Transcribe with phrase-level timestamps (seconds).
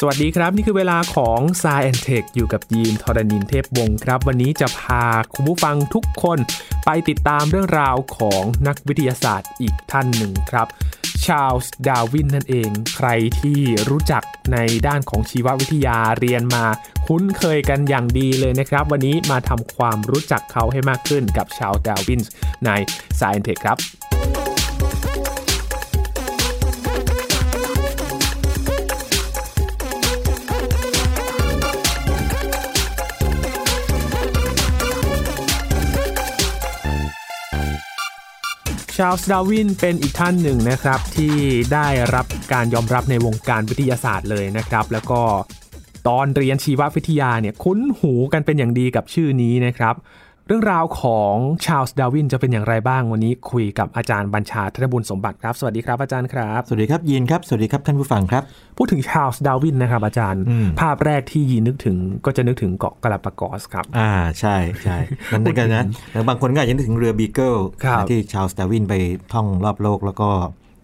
[0.00, 5.04] สวัสดีครับ นี่คือเวลาของ s ายแอนเทคอยู่กับยีนทรณินเทพวงศ์ครับ วันนี้จะพา
[5.34, 6.38] คุณผู้ฟังทุกคน
[6.84, 10.66] ไปติดตามเรื่องราวของนักวิทยาศาสตร์อีกท่านหนึ่งครับ
[11.24, 13.08] ชาลส์ดาวินนั่นเอง ใคร
[13.40, 14.22] ที่รู้จัก
[14.52, 16.64] ในด้านของชีววิทยาเรียนมา
[17.06, 22.20] คุ้นเคยกันอย่างดีเลยนะครับ วันนี้มาทำความรู้จักเขาให้มากขึ้นกับชาลส์ดาวิน
[22.64, 22.70] ใน
[23.20, 23.78] Sci and Tech ครับ
[38.96, 41.34] ชาลส์ดาวินเป็นอีกท่านหนึ่งนะครับที่
[41.72, 45.20] ได้รับการยอมรับในวงการวิทยาศาสตร์เลยนะครับ แล้วก็
[46.08, 49.94] ตอนเรียนชีววิทยาเนี่ยคุ้นหูกันเป็นอย่างดีกับชื่อนี้นะครับ
[50.48, 58.42] เรื่องราวของชาลส์ดาวินจะเป็นอย่างไรบ้างวันนี้คุยกับอาจารย์บัญชาธนบุญสมบัติครับ สวัสดีครับอาจารย์ครับ สวัสดีครับยีนครับ สวัสดีครับท่านผู้ฟังครับ
[58.76, 64.96] พูดถึงชาลส์ดาวินนะครับอาจารย์อืมภาพแรกที่ยีนนึกถึงก็จะนึกถึงเกาะกาลาปากอสครับ อ่าใช่ใช่
[65.30, 67.54] นั่นกันนะแล้วบางคนก็อาจจะนึกถึงเรือบีเกิล
[67.84, 68.94] ครับที่ชาลส์ดาวินไป
[69.32, 70.28] ท่องรอบโลกแล้วก็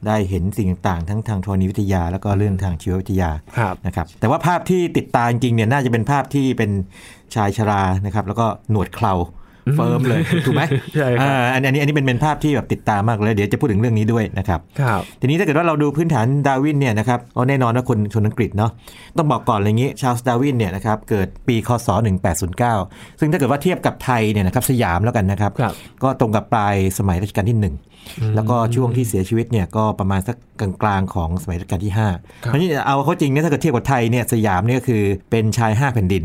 [0.06, 6.70] ได้เห็นสิ่งต่างๆ ทั้งทางธรณีวิทยา แล้วก็เรื่องทางชีววิทยาครับนะครับแต่ว่าภาพที่ติดตาจริงๆเนี่ยน่าจะเป็นภาพที่เป็น
[7.34, 9.14] ชายชรานะครับแล้วก็หนวดเครา
[9.76, 10.62] เฟิ้มเลยถูกไหม
[10.96, 18.70] ใช่ครับอ่าอันอันนี้อันนี้เป็นเป็นภาพที่แบบติดตามากเลยเดี๋ยวจะพูดถึงเรื่องนี้ด้วยนะครับครับทีนี้ถ้าเกิดว่าเราดูพื้นฐานดาร์วินเนี่ยนะครับเอาแน่นอนว่าคนชนอังกฤษเนาะ
[19.16, 21.88] ต้องบอกก่อนอะไรอย่างนี้ชาลส์ดาร์วินเนี่ยนะครับเกิดปีคศ
[22.54, 27.91] 1809 ซึ่งถ้าเกิดว่าเทียบกับไทยเนี่ยนะครับสยามแล้วกันนะครับครับก็ตรงกับปลายสมัยรัชกาลที่ 1
[28.34, 30.36] แล้วก็ช่วงที่เสียชีวิตเนี่ยก็ประมาณสัก
[30.82, 36.22] กลางๆของสมัยรัชกาลที่5เพราะนี่เอาเขาจริงเนี่ยถ้าเกิดเทียบกับไทยเนี่ยสยามเนี่ยก็คือเป็นชาย 5 แผ่นดิน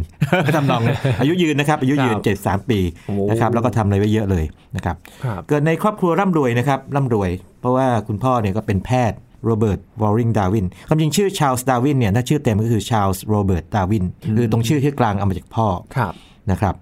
[0.56, 7.30] ทำนองเนี่ยอายุยืนนะครับอายุยืน 73 ปีโอ้นะครับแล้วก็ทำอะไรไว้เยอะเลยนะครับครับเกิดในครอบครัวร่ำรวยนะครับร่ำรวย
[7.62, 14.06] เพราะว่าคุณพ่อเนี่ยก็เป็นแพทย์โรเบิร์ตวอริงดาวินความจริงชื่อชาลส์ดาวินเนี่ยถ้าชื่อเต็มก็คือชาลส์โรเบิร์ตดาวิน
[14.38, 15.68] คือตรงชื่อที่กลางเอามาจากพ่อ
[15.98, 16.14] ครับ
[16.52, 16.76] นะครับ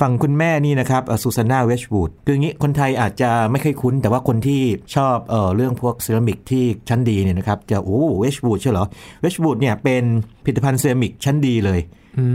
[0.00, 4.60] ฝั่งคุณแม่นี่นะครับซูซาน่าเวดจ์วูดคืออย่างนี้คนไทยอาจจะไม่เคยคุ้น แต่ว่าคนที่
[4.96, 8.86] ชอบเออเรื่องพวกเซรามิกที่ชั้นดีเนี่ยนะครับจะโอ้เวดจ์วูดใช่เหรอ
[9.20, 10.04] เวดจ์วูดเนี่ยเป็น
[10.44, 11.80] ผลิตภัณฑ์เซรามิกชั้นดีเลย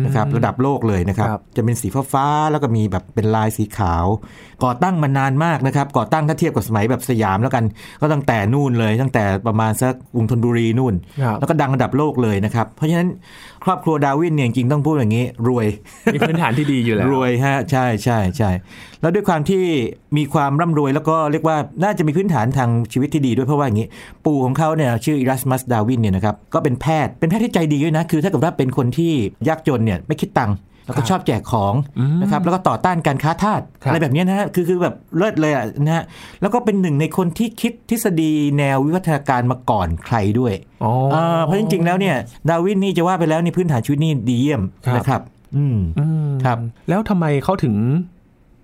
[0.05, 4.05] นะครับระดับโลกเลยนะครับครับจะเป็นสีฟ้าๆแล้วก็มีแบบเป็นลายสีขาว
[4.63, 7.63] ก่อตั้งมานานมากนะครับ ก่อตั้งถ้าเทียบกับสมัยแบบสยามแล้วกัน
[8.01, 10.93] ก็ตั้งแต่นู่นเลย ตั้งแต่ประมาณสักกรุงธนบุรีนู่น
[11.23, 13.09] ครับแล้วก็ดังระดับโลกเลยนะครับ เพราะฉะนั้น
[13.65, 15.67] ครอบครัวดาวินเนี่ยจริงๆต้องพูดอย่างนี้ รวย
[16.13, 18.49] มีพื้นฐานที่ดีอยู่แล้ว รวยฮะใช่ใช่ใช่
[19.01, 19.63] แล้วด้วยความที่
[20.17, 23.87] มีความร่ำรวยแล้วก็เรียกว่าน่าจะมีพื้นฐานทางชีวิตที่ดีด้วยเพราะว่าอย่างนี้
[24.25, 29.13] ปู่ของเขาเนี่ยชื่ออิรัสมัสดาวินเนี่ยนะครับก็เป็นแพทย์เป็นแพทย์ที่ใจดีด้วยนะคือถ้าเกิดว่าเป็นคนที่
[29.47, 31.73] ยากจนเนี่ยไม่คิดตังค์ แล้วก็ชอบแจกของ
[32.21, 36.03] นะครับแล้วก็ต่อต้านการค้าทาสครับอะไรแบบเนี้ยนะฮะคือคือแบบเลิศเลยอะนะฮะ
[36.41, 42.15] แล้วก็เป็นหนึ่งในคนที่คิดทฤษฎีแนววิวัฒนาการมาก่อนใครด้วยอ๋ออาเพราะจริง ๆ แล้วเนี่ย
[42.49, 45.21] ดาวินนี่จะว่าไปแล้วนี่พื้นฐานชีวิตนี่ดีเยี่ยมครับนะครับ
[45.55, 46.57] อืมอืมครับ
[46.89, 47.75] แล้วทำไมเขาถึง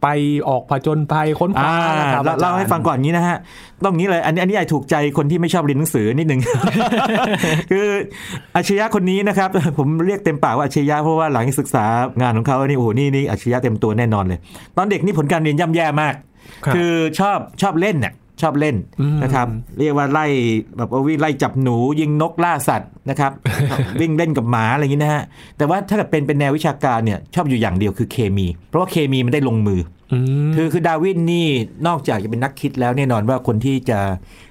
[0.02, 0.08] ไป
[0.50, 3.38] ออกผจญภัยค้นคอ่าว้าล่ะครับเล่าเล่าให้ฟังก่อนอย่างนี้นะฮะ
[3.84, 6.42] ต้องนี้เลยอันนี้อันนี้อาจถูกใจคนที่ไม่ชอบเรียนหนังสือนิดนึง
[7.72, 7.88] คือ
[8.56, 11.86] อาชญะคนนี้นะครับ ผมเรียกเต็มปากว่าอาชญะเพราะว่าหลังจากศึกษา
[12.22, 14.40] งานของเขานี่โอ้โหนี่นี่อาชญะเต็มตัวแน่นอนเลย
[14.78, 16.14] ตอนเด็กนี่ผลการเรียนย่ำแย่มาก
[16.66, 19.48] ครับคือชอบชอบเล่นน่ะ ชอบเล่นอืมนะครับ
[19.80, 20.26] เรียกว่าไล่
[20.78, 23.32] แบบว่าวิ่งไล่จับหนูยิงนกล่าสัตว์นะครับ
[24.02, 25.24] วิ่งเล่นกับหมาอะไรอย่างนี้นะฮะ
[25.58, 29.82] แต่ว่าถ้าเกิดเป็นเป็นแนววิชาการเนี่ยชอบอยู่อย่างเดียวคือเคมี เพราะว่าเคมีมันได้ลงมือ
[30.14, 31.48] อืมคือคือดาวินนี่
[31.88, 34.00] นอกจากจะเป็นนักคิดแล้วแน่นอนว่าคนที่จะ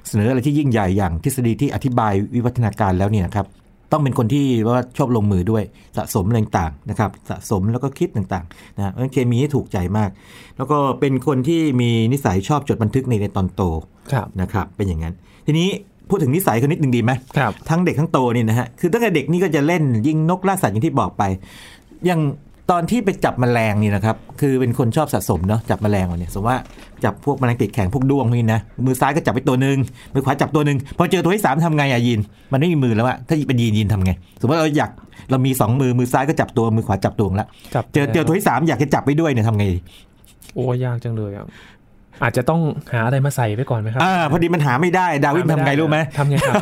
[0.07, 3.47] เสนออะไรที่ยิ่งใหญ่อย่างทฤษฎีที่อธิบายวิวัฒนาการแล้วเนี่ยนะครับ
[3.93, 5.63] ต้องเป็นคนที่ว่าชอบลงมือด้วย
[5.97, 10.11] สะสมอะไรต่างๆนะครับสะสมแล้วก็คิดต่างๆนะฮะเพราะฉะนั้นเคมีที่ถูกใจมาก
[10.57, 13.63] แล้วก็เป็นคนที่มีนิสัยชอบจดบันทึกในในตอนโต
[14.13, 15.15] ครับนะครับเป็นอย่างนั้น
[15.47, 15.69] ทีนี้
[16.09, 21.23] พูดถึงนิสัยเขานิดนึงดีไหมครับทั้งเด็กทั้งโตนี่นะฮะคือตั้งแต่เด็กนี่ก็จะเล่นยิงนกล่าสัตว์อย่างที่บอกไป
[22.07, 22.21] อย่าง
[22.71, 26.59] ตอนที่ไปจับแมลงนี่นะครับ คือเป็นคนชอบสะสมเนาะจับแมลงมาเนี่ยสมมติว่า
[27.05, 29.77] จับพวกแมลงปีกแข็งพวกด้วงพวกนี่นะมือซ้ายก็จับไปตัวหนึ่ง
[30.15, 32.21] มือขวาจับตัวหนึ่งพอเจอตัวที่สามทำไงอะยิน
[32.53, 34.91] มันไม่มีมือแล้วอะถ้าเป็นยีนยีนทำไง สมมติว่าเราอยาก
[35.31, 39.79] เรามีสองมือมือซ้ายก็จับตัวมือขวาจับตัวแล้วจับเจอเจอตัวที่สามอยากจะจับไปด้วยเนี่ยทำไงดี
[40.55, 41.47] โอ้ยากจังเลยอะ
[42.23, 42.61] อาจจะต้อง
[42.93, 46.55] หาอะไรมาใส่ไว้ก่อนไหมครับอ่าพอดีมันหาไม่ได้ดาวินทำไงรู้ไหมทำไงครับ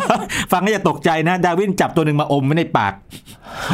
[0.53, 2.93] ฟังก็จะตกใจนะ ดาวินจับตัวหนึ่งมาอมไว้ในปาก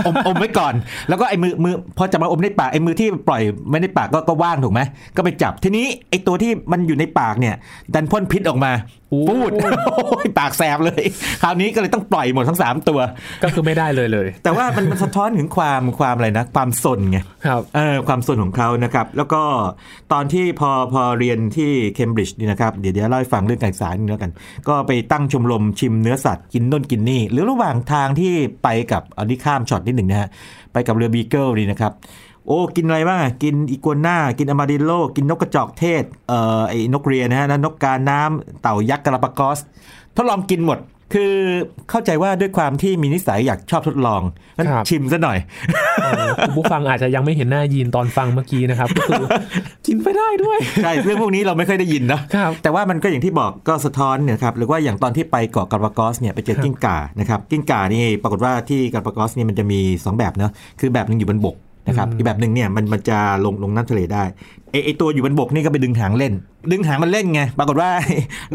[0.07, 0.75] อมอมไว้ก่อน
[1.09, 4.81] แล้วก็ไอ้มือมือพอจับมาอมในปากไอ้มือที่ปล่อยไม่ในปากก็ก็ว่างถูกไหม
[5.17, 7.55] ก็ไปจับทีนี้ไอ้ตัวที่มันอยู่ในปากเนี่ย
[7.95, 8.73] ดันพ่นพิษออกมา
[9.11, 9.51] โอ้พูด
[9.87, 11.03] โอ้ยปากแสบเลย
[11.43, 13.01] คราวนี้ก็เลยต้องปล่อยหมดทั้งสามตัว
[13.43, 19.43] ก็คือไม่ได้เลยเลย แต่ว่ามันมันสะท้อนถึงความความอะไรนะ ความซนไงครับเออความซนของเขานะครับ แล้วก็
[20.13, 24.33] ตอนที่พอพอเรียนที่เคมบริดจ์นี่นะครับ เดี๋ยวเดี๋ยวเล่าให้ฟังเรื่องการศึกษานี่แล้วกัน
[24.69, 28.33] ก็ไปตั้งชมรมชิมเนื้อสัตว์กินนู้นกินนี่ หรือระหว่างทางที่
[28.63, 30.29] ไปกับอันนี้ข้ามช็อตนิดหนึ่งนะฮะ
[30.73, 31.93] ไปกับเรือบีเกิลนี่นะครับ
[32.47, 39.59] โอ้ กินอะไรบ้าง กินอีกัวน่า กินอาร์มาดิลโล กินนกกระจอกเทศ เอ่อ ไอ้นกเรียนะฮะนกกาน้ำเต่ายักษ์กาลาปากอส
[40.17, 40.79] ทดลองกินหมด
[41.15, 41.35] คือ
[41.91, 44.23] เข้าใจว่าด้วยความที่มีนิสัยอยากชอบทดลอง
[44.59, 45.39] งั้นครับชิมซะหน่อย
[46.03, 49.25] เออคุณผู้ฟังอาจจะยังไม่เห็นหน้ายีนตอนฟังเมื่อกี้นะครับ ก็คือ
[49.87, 61.57] กินไปได้ด้วย ใช่เรื่องพวกนี้เราไม่เคยได้ยินนะครับแต่ว่ามันก็อย่างที่บอกก็สะท้อนเนี่ยครับหรือว่าอย่างตอนที่ไปเกาะกาลาปากอสเนี่ยไปเจอกิ้งก่านะครับกิ้งก่านี่ปรากฏว่าที่กาลาปากอสเนี่ยมันจะมี 2 แบบเนาะคือแบบหนึ่งอยู่บนบก
[61.89, 64.25] นะครับอืมอีกแบบหนึ่งเนี่ยมันมันจะลงลงน้ำทะเลได้
[64.73, 66.33] ไอไอตัวอยู่บนบกนี่ก็ไปดึงหางเล่น
[66.73, 67.91] ดึงหางมันเล่นไง ปรากฏว่า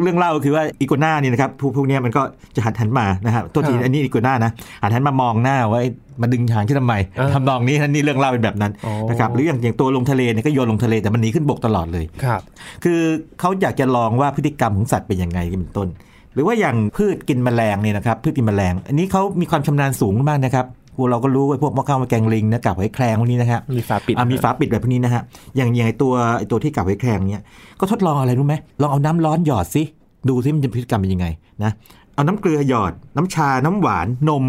[0.01, 2.21] เรื่องเล่าคือว่าอีกัวน่านี่นะครับพวกพวกเนี้ยมันก็
[2.55, 4.51] จะหันหันมานะครับตัวทีอันนี้อีกัวน่านะ
[4.83, 5.89] หันหันมามองหน้าว่าไอ้
[6.21, 12.41] มาดึงหางที่ทำไมอ่าทำนองนี้นี่เรื่องเล่าเป็นแบบนั้นอ๋อนะครับหรืออย่างอย่างตัวลงทะเลเนี่ยก็โยนลงทะเลแต่มันหนีขึ้นบกตลอดเลยครับ
[12.83, 12.99] คือ
[13.39, 15.87] เขาอยากจะลองว่าพฤติกรรมของสัตว์เป็นยังไงเป็นต้น
[16.33, 20.65] หรือว่าอย่างพืชกินแมลงเนี่ยนะครับพืชกินแมลง อันนี้เขามีความชำนาญสูงมากนะครับ
[20.97, 25.21] พวกเราก็รู้ว่าพวกมะข้าวมะแกงลิงนะกับหอยแครงพวกนี้นะครับมีฝาปิดอะมีฝาปิดแบบพวกนี้นะฮะ
[25.55, 27.43] อย่างอย่างไอ้ตัวไอ้ตัวที่กับหอยแครงเนี่ย
[27.79, 29.83] ก็ทดลองอะไรรู้ไหมลองเอาน้ำร้อนหยอดสิ
[30.29, 31.27] ดูสิมันจะพฤติกรรมเป็นยังไง
[31.63, 31.71] นะ
[32.13, 34.43] เอาน้ำเกลือหยอดน้ำชาน้ำหวานนม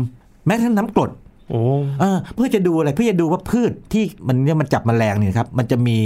[0.46, 1.10] แม้กระทั่งน้ำกรด
[1.50, 1.60] โอ้
[2.00, 5.98] เออเพื่อจะดูอะไรเพื่อจะดูว่าพืชที่มันเนี่ยมันจับแมลงเนี่ยนะครับมันจะมี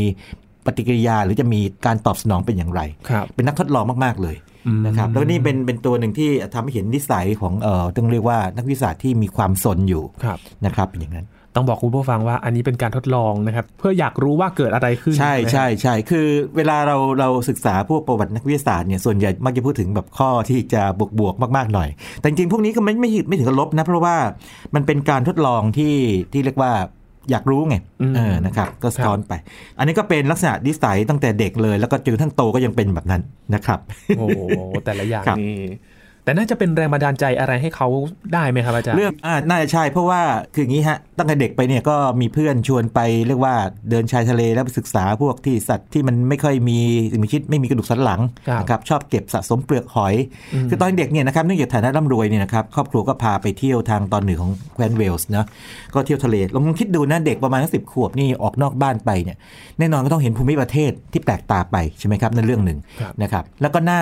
[0.66, 4.51] ปฏิกิริยาหรือจะมีการตอบสนองเป็นอย่างไรครับเป็นนักทดลองมาก ๆ เลยอืม
[4.87, 16.26] นะครับแล้วนี่เป็นเป็นตัวหนึ่งที่ทำให้เห็นนิสัยของเอ่อต้องเรียกว่านักวิทยาศาสตร์ที่มีความสนอยู่ครับนะครับเป็นอย่างนั้นต้องบอกคุณผู้ฟังว่าอันนี้เป็นการทดลองนะครับ เพื่ออยากรู้ว่าเกิดอะไรขึ้น ใช่ไหมใช่ใช่คือ
[16.56, 21.88] เวลาเราเราศึกษาพวกประวัตินักวิทยาศาสตร์เนี่ยส่วนใหญ่มักจะพูดถึงแบบข้อที่จะบวกบวกๆมากๆหน่อย
[22.19, 24.17] แต่จริงๆพวกนี้ก็ไม่ไม่ไม่ถึงกับลบนะ เพราะว่า
[24.75, 25.94] มันเป็นการทดลองที่
[26.32, 26.73] ที่เรียกว่า
[27.30, 29.32] อยากรู้ไงอืมเออนะครับก็สะท้อนไป
[29.78, 33.22] อันนี้ก็เป็นลักษณะนิสัยตั้งแต่เด็กเลย แล้วก็จนกระทั่งโตก็ยังเป็นแบบนั้น
[33.54, 33.80] นะครับ
[34.19, 34.40] โอ้โห
[34.84, 35.56] แต่ละอย่างครับนี่
[36.24, 37.88] แต่น่าจะเป็นแรงบันดาลใจอะไรให้เขา
[38.34, 40.20] ได้ไหมครับอาจารย์เรื่องอ่าน่าจะใช่เพราะว่า
[40.54, 43.55] คืออย่างนี้ฮะตั้งแต่เด็กไปเนี่ยก็มีเพื่อนชวนไปเรียกว่า
[43.91, 46.79] เดินชายทะเลแล้วไปศึกษาพวกที่สัตว์ที่มันไม่ค่อยมี
[47.12, 50.14] สิ่งมีชีวิตไม่มีกระดูกสันหลังครับนะครับชอบเก็บสะสมเปลือกหอย
[50.55, 55.47] อืมคือตอนเด็กเนี่ยนะครับเนื่องจากฐานะร่ำรวยเนี่ยนะครับครอบครัวก็พาไปเที่ยวทางตอนเหนือของแคว้นเวลส์นะ
[55.94, 59.37] ก็เที่ยวทะเลลองคิดดูนะเด็กประมาณสิบขวบนี่ออกนอกบ้านไปเนี่ย
[59.79, 64.00] แน่นอนก็ต้องเห็นภูมิประเทศที่แปลกตาไปใช่ไหมครับนั่นเรื่องหนึ่งครับนะครับแล้วก็น่า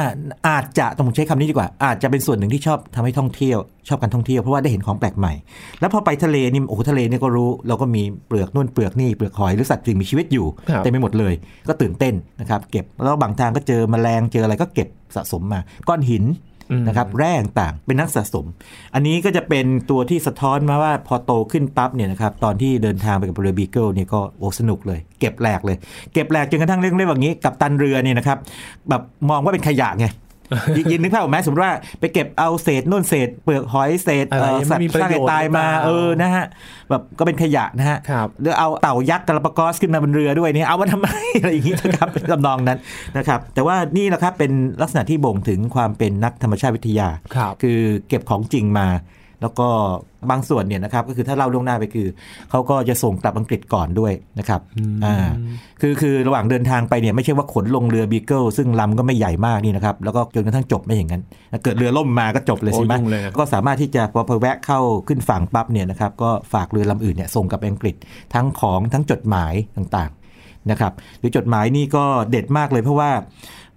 [0.49, 3.59] อาจจะต้องใช้คำนี้ดีกว่า อาจจะเป็นส่วนหนึ่งที่ชอบทำให้ท่องเที่ยว
[3.89, 5.33] ชอบการท่องเที่ยวเพราะว่าได้เห็นของแปลกใหม่
[5.81, 11.35] แล้วพอไปทะเลนี่โอ้โหทะเลเนี่ยก็รู้เราก็มีเปลือกนู่นเปลือกนี่เปลือกหอยหรือสัตว์สิ่งมีชีวิตอยู่ครับเต็มไปหมดเลย
[11.69, 16.25] ก็ตื่นเต้นนะครับเก็บแล้วบางทางก็เจอแมลงเจออะไรก็เก็บสะสมมาก้อนหิน
[16.73, 18.47] อืมนะครับแร่ต่างๆเป็นนักสะสม
[18.95, 25.77] อันนี้ก็จะเป็นตัวที่สะท้อนมาว่าพอโตขึ้นปั๊บเนี่ยนะครับตอนที่เดินทางไปกับเรือบีเกิลเนี่ยก็โอ้สนุกเลย เก็บแหลกเลย
[26.13, 28.39] เก็บแหลกจนกระทั่งเรื่องเรียกว่าอย่างนี้กับตันเรือเนี่ยนะครับ
[28.89, 30.07] แบบมองว่าเป็นขยะไง
[30.77, 36.45] ยิยินนึกภาพออกไหมสมมติว่าไปเก็บเอาเศษนู่นเศษ เปลือกหอยเศษอะไรเอ่อไม่สัตมีว์ประสร้างโยชน์ตายมาหรือเปล่าเออนะฮะ
[36.91, 41.09] แบบก็เป็นขยะนะฮะครับหรือเอาเต่ายักษ์กระปากอสขึ้นมาบนเรือด้วยเนี่ยเอามาทำไม
[41.41, 42.79] อะไรอย่างนี้นะครับเป็นลำนองนั้น
[43.17, 44.53] นะครับ แต่ว่านี่แหละครับเป็น
[44.83, 48.89] ลักษณะที่บ่งถึงความเป็นนักธรรมชาติวิทยาครับคือเก็บของจริงมา
[49.43, 49.69] แล้วก็
[50.31, 52.07] บางส่วนเนี่ยนะครับก็คือถ้าเล่าล่วงหน้าไปคือ
[52.51, 55.17] เขาก็จะส่งกลับอังกฤษก่อนด้วยนะครับอืมอ่า
[55.81, 61.23] คือคือระหว่างเดินทางไปเนี่ยไม่ใช่ว่าขนลงเรือบีเกิลซึ่งลำก็ไม่ใหญ่มากนี่นะครับแล้วก็จนกระทั่งจบไม่อย่างนั้น
[61.65, 67.97] เกิดเรือล่มมาก็จบเลยโอ้ใช่ไหมยุ่งเลยครับก็สามารถที่จะพอพอแวะเข้าขึ้นฝั่งปั๊บเนี่ยนะครับก็ฝากเรือลำอื่นเนี่ยส่งกลับอังกฤษ
[68.35, 73.11] ทั้งของทั้งจดหมายต่างๆนะครับหรือจดหมายนี่ก็เด็ดมากเลยเพราะว่า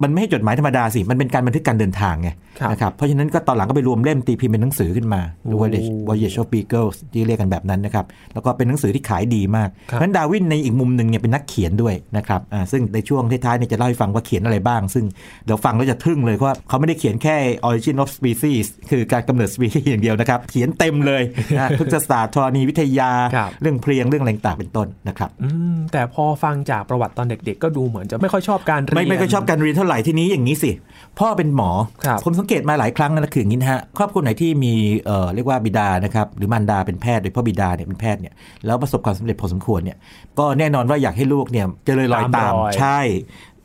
[0.04, 15.04] มันไม่ใช่จดหมายธรรมดาสิ มันเป็นการบันทึกการเดินทางไงครับนะครับ เพราะฉะนั้นก็ตอนหลังก็ไปรวมเล่มตีพิมพ์เป็นหนังสือขึ้นมาโอ้ Voyage Voyage of Beagles ที่เรียกกันแบบนั้นนะครับ แล้วก็เป็นหนังสือที่ขายดีมากคเพรับราะฉะนั้นดาวินในอีกมุมหนึ่งเนี่ยเป็นนักเขียนด้วยนะครับ อ่า ซึ่งในช่วงท้ายๆเนี่ยจะเล่าให้ฟังว่าเขียนอะไรบ้าง ซึ่ง
[15.44, 17.36] เดี๋ยวฟังแล้วจะทึ่งเลยเพราะว่าเขาไม่ได้เขียนแค่
[17.68, 21.22] Origin of Species คือการกำเนิด species อย่างเดียวนะครับ เขียนเต็มเลย
[21.58, 30.70] นะพฤกษศาสตร์ธรณีวิทยาครับเรื่องเพลียงเรื่องอะไรต่างๆเป็นต้นนะครับอืมแต่พอฟังจากประวัติตอนเด็ก ๆ ก็ดูเหมือนจะไม่ค่อยชอบการเรียนไม่ไม่ค่อยชอบการเรียนเท่าไหร่ที่นี้อย่างนี้สิ
[31.18, 31.70] พ่อเป็นหมอ
[32.04, 34.72] ครับผมสังเกตมาหลายครั้งนะคืออย่างนี้นะฮะครอบครัวไหนที่มี
[35.06, 38.34] เอ่อเรียกว่าบิดานะครับหรือมารดาเป็นแพทย์โดยเฉพาะบิดาเนี่ยเป็นแพทย์เนี่ย
[38.66, 39.96] แล้วประสบความสำเร็จพอสมควรเนี่ย
[40.38, 43.00] ก็แน่นอนว่าอยากให้ลูกเนี่ยเจริญรอยตามตามรอยใช่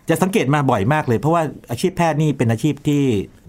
[0.09, 3.03] จะสังเกตมาบ่อยมากเลยเพราะว่าอาชีพแพทย์นี่เป็นอาชีพที่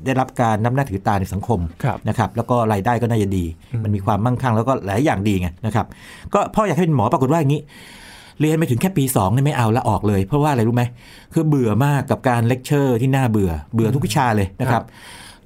[0.05, 3.45] ได้รับการนับหน้าถือตาในสังคมครับนะครับแล้วก็รายได้ก็น่าจะดี
[3.85, 5.87] มันมีความมั่งคั่งแล้วก็หลายอย่างดีไงนะครับ
[6.35, 7.61] ก็พ่ออยากให้เป็นหมอปรากฏว่าอย่างนี้
[8.41, 10.85] เรียนไปถึงแค่ปี2เนี่ยไม่เอาละออกเลย เพราะว่าอะไรรู้ไหม
[11.33, 14.83] คือเบื่อมากกับการเลคเชอร์ที่น่าเบื่อเบื่อทุกวิชาเลยนะครับ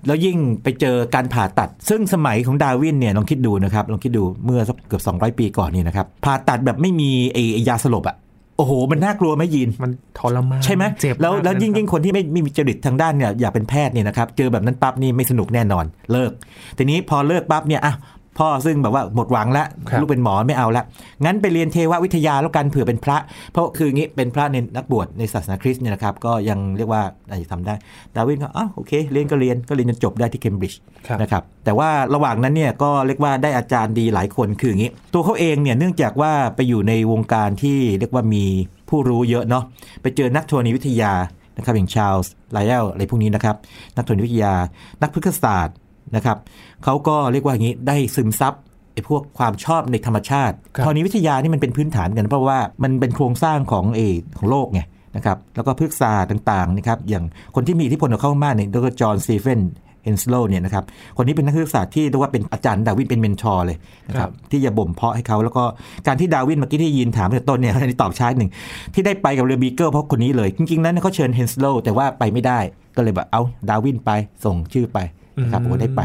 [0.06, 8.16] แล้วยิ่งไปเจอการผ่าตัด ซึ่งสมัยของดาร์วินเนี่ยลองคิดดูนะครับลองคิดดูเมื่อสักเกือบ 200 ปีก่อนนี่นะครับผ่าตัดแบบไม่มีไอ้ไอ้ยาสลบอะ
[8.56, 16.30] โอ้โห มันน่ากลัวไหมยิน มันทรมาน ใช่ไหมเจ็บแล้วมากแล้วยิ่งนะยิ่งคนที่ไม่ไม่มีจริตทางด้านเนี่ยอยากเป็นแพทย์เนี่ยนะครับ เจอแบบนั้นปั๊บนี่ไม่สนุกแน่นอนเลิก
[16.78, 17.94] ทีนี้พอเลิกปั๊บเนี่ยอะ
[18.38, 20.84] พ่อซึ่งแบบว่าหมดหวังแล้วครับลูกเป็นหมอไม่เอาละ
[21.24, 23.16] งั้นไปเรียนเทววิทยาแล้วกันเผื่อเป็นพระ
[23.52, 27.74] เพราะคืองี้เป็นพระในนักบวชในศาสนาคริสต์เนี่ยนะครับ ก็ยังเรียกว่าอาจจะทำได้
[28.14, 38.44] ดาวินก็อ้าวโอเค เรียนก็เรียนก็เรียนจนจบได้ที่เคมบริดจ์ครับนะครับแต่ว่าระหว่างนั้นเนี่ยก็เรียกว่าได้อาจารย์ดีหลายคนคืออย่างนี้ ตัวเขาเองเนี่ยเนื่องจากว่าไปอยู่ในวงการที่เรียกว่ามี
[38.88, 39.64] ผู้รู้เยอะเนาะ
[40.02, 41.12] ไปเจอนักธรณีวิทยา
[41.56, 43.56] นะครับอย่างชาลส์ไลเอลอะไรพวกนี้นะครับ
[43.96, 44.54] นักธรณีวิทยา
[45.02, 45.76] นักพฤกษศาสตร์
[46.16, 46.38] นะครับ
[46.84, 48.54] เขาก็เรียกว่าอย่างนี้ได้ซึมซับ
[48.92, 54.80] ไอ้พวกความชอบในธรรมชาติครับธรณีวิทยานี่มันเป็นพื้นฐานกัน เพราะว่ามันเป็นโครงสร้างของเออของโลกไง
[55.16, 59.60] นะครับแล้วก็พฤกษศาสตร์ต่างๆนะครับอย่างคนที่มีอิทธิพลกับเขามากเนี่ยดรจอห์นสตีเฟน
[60.04, 60.84] เฮนสโลเนี่ยนะครับ
[61.16, 63.76] คนนี้เป็นนักพฤกษศาสตร์ที่เรียกว่าเป็นอาจารย์ดาวินเป็น mentor เลย
[64.08, 65.64] นะครับที่จะบ่มเพาะให้เขาแล้วก็
[66.06, 68.50] การที่ดาวินเมื่อกี้ที่ยินถามตั้งแต่ต้นเนี่ยอันนี้ตอบช้าหนึ่ง
[68.94, 72.58] ที่ได้ไปกับเรือบีเกิลเพราะคนนี้เลย จริงๆแล้วเขาเชิญเฮนสโลแต่ว่าไปไม่ได้
[72.96, 74.10] ก็เลยแบบเอาดาวินไป
[74.44, 74.98] ส่งชื่อไป
[75.42, 76.00] นะครับโอ้ได้ไป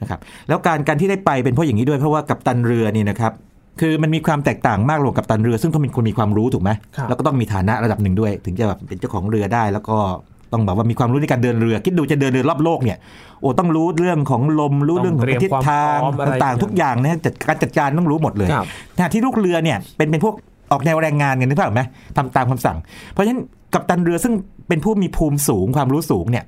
[0.00, 0.18] นะครับ
[0.48, 3.32] แล้วการการที่ได้ไปเป็นเพราะอย่างนี้ด้วยเพราะว่ากัปตันเรือนี่นะครับ
[3.80, 9.96] คือมันมีความแตกต่างมากระหว่างกัปตันเรือ ซึ่งต้องเป็นคนมีความรู้ถูกไหมครับแล้วก็ต้องมีฐานะระดับหนึ่งด้วย ถึงจะแบบเป็นเจ้าของเรือได้แล้วก็
[10.52, 12.98] ต้องแบบว่ามีความรู้ในการเดินเรือ คิดดูจะเดินเรือรอบโลกเนี่ย
[13.40, 20.34] โอ้ต้องรู้เรื่องของลมรู้เรื่องของทิศทางต้องเตรียมความพร้อมอะไรต่างๆ ทุกอย่างนะจัดการจัดการต้องรู้หมดเลยครับขณะที่ลูกเรือเนี่ยเป็นเป็นพวก
[20.72, 21.82] ออกแนวแรงงานกันนึกภาพออกไหม
[22.16, 22.76] ทำตามคำสั่ง
[23.12, 23.42] เพราะฉะนั้น
[23.74, 24.34] กัปตันเรือซึ่ง
[24.68, 26.44] เป็นผู้มีภูมิสูงความรู้สูงเนี่ย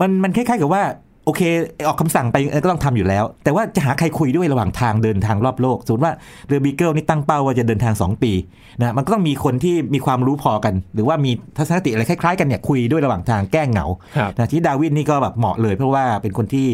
[0.00, 0.82] มันมันคล้ายๆกับว่า
[1.24, 1.42] โอเค
[1.86, 6.12] ออกคำสั่งไปเออก็ต้องทำอยู่แล้ว แต่ว่าจะหาใครคุยด้วยระหว่างทางเดินทางรอบโลกสมมติว่า
[6.46, 8.32] เรือบีเกิลนี่ตั้งเป้าว่าจะเดินทาง 2 ปี
[8.80, 13.86] นะมันก็ต้องมีคนที่มีความรู้พอกัน หรือว่ามีทัศนคติอะไรคล้ายๆกันเนี่ยคุยด้วยระหว่างทางแก้เหงา
[14.16, 16.68] ครับนะที่ดาวินนี่ก็แบบเหมาะเลยเพราะว่าเป็นคนที่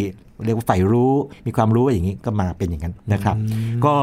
[0.44, 1.12] เรียกว่าใฝ่รู้
[1.46, 3.36] มีความรู้อย่างนี้ก็มาเป็นอย่างนั้นนะครับ
[3.84, 3.94] ก็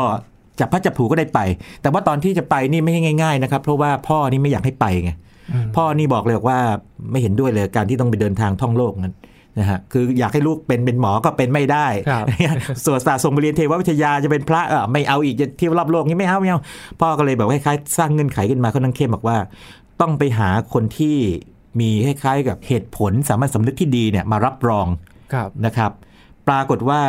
[0.59, 1.39] จับพลัดจับผลูก็ได้ไป
[1.81, 5.11] แต่ว่าตอนที่จะไปนี่ไม่ใช่ง่าย ๆ นะครับ เพราะว่าพ่อนี่ไม่อยากให้ไปไง
[5.51, 6.59] อืมพ่อนี่บอกเลยบอกว่า
[7.11, 9.15] ไม่เห็นด้วยเลยการที่ต้องไปเดินทางท่องโลกนั้น
[9.59, 12.25] นะฮะคืออยากให้ลูกเป็นเป็นหมอก็เป็นไม่ได้ครับ
[12.85, 16.59] ส่วนศาสตร์ส่งไปเรียนเทววิทยาจะเป็นพระเออไม่เอาอีกจะเที่ยวรอบโลกนี่ไม่เอาไม่เอา
[16.99, 19.37] พ่อก็เลยแบบคล้ายๆสร้างเงื่อนไขขึ้นมาเขานั่งเข้มบอกว่า
[20.01, 21.17] ต้องไปหาคนที่
[21.79, 24.87] มีคล้ายๆกับเหตุผลสามัญสำนึกที่ดีเนี่ยมารับรอง
[25.33, 25.91] ครับนะครับ
[26.47, 27.01] ปรากฏว่า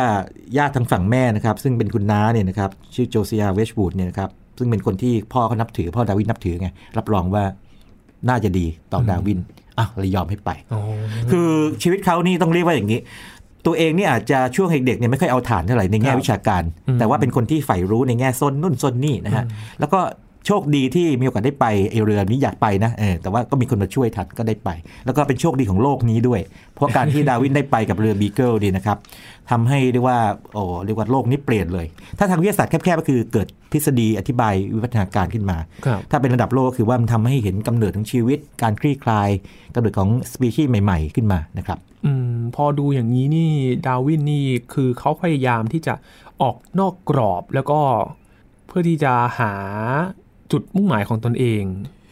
[0.57, 7.43] ญาติทางฝั่งแม่นะครับ ซึ่งเป็นคุณน้าเนี่ยนะครับชื่อโจเซียเวชบูดเนี่ยนะครับซึ่งเป็นคนที่พ่อเขานับถือพ่อดาวินนับถือไงรับรองว่า
[8.29, 9.39] น่าจะดีต่อดาวิน
[9.79, 10.81] อะเลยยอมให้ไปอ๋อ
[11.31, 11.49] คือ
[11.83, 12.99] ชีวิตเขานี่ต้องเรียกว่าอย่างนี้
[13.65, 19.45] ตัวเองนี่อาจจะช่วงเด็กๆเนี่ยไม่ค่อยเอาถ่านเท่าไหร่ในแง่ครับวิชาการอืมแต่ว่าเป็นคนที่ใฝ่รู้ในแง่ซนนู่นซนนี่นะฮะ
[19.79, 19.99] แล้วก็
[20.47, 24.69] โชคดีที่มีโอกาสได้ไปไอเรือนี้อยากไปนะเออแต่ว่าก็มีคนมาช่วยทันก็ได้ไป
[25.05, 26.41] แล้วก็เป็นโชคดีของโลกนี้ด้วย
[26.75, 28.97] เพราะการที่ดาวินได้ไปกับเรือบีเกิลนี่นะครับ
[29.51, 30.19] ทำให้เรียกว่า
[30.53, 31.85] โอ้เรียกว่าโลกนี้เปลี่ยนเลย
[32.17, 39.29] ถ้าทางวิทยาศาสตร์แคบๆก็คือเกิดทฤษฎีอธิบายวิวัฒนาการขึ้นมาครับถ้าเป็นระดับโลกก็คือว่ามันทำให้เห็นกำเนิดของชีวิต การคลี่คลาย
[39.75, 43.51] กำเนิดของสปีชีส์ใหม่ ๆ ขึ้นมานะครับอืมพอดูอย่างนี้นี่
[43.85, 45.93] ดาร์วินนี่คือเขาพยายามที่จะ
[46.41, 47.79] ออกนอกกรอบแล้วก็
[48.67, 49.53] เพื่อที่จะหา
[50.51, 51.63] จุดมุ่งหมายของตนเอง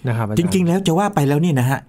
[0.08, 1.82] นะครับอาจจารย์ริง ๆ แล้วจะว่าไปแล้วเนี่ยนะฮะ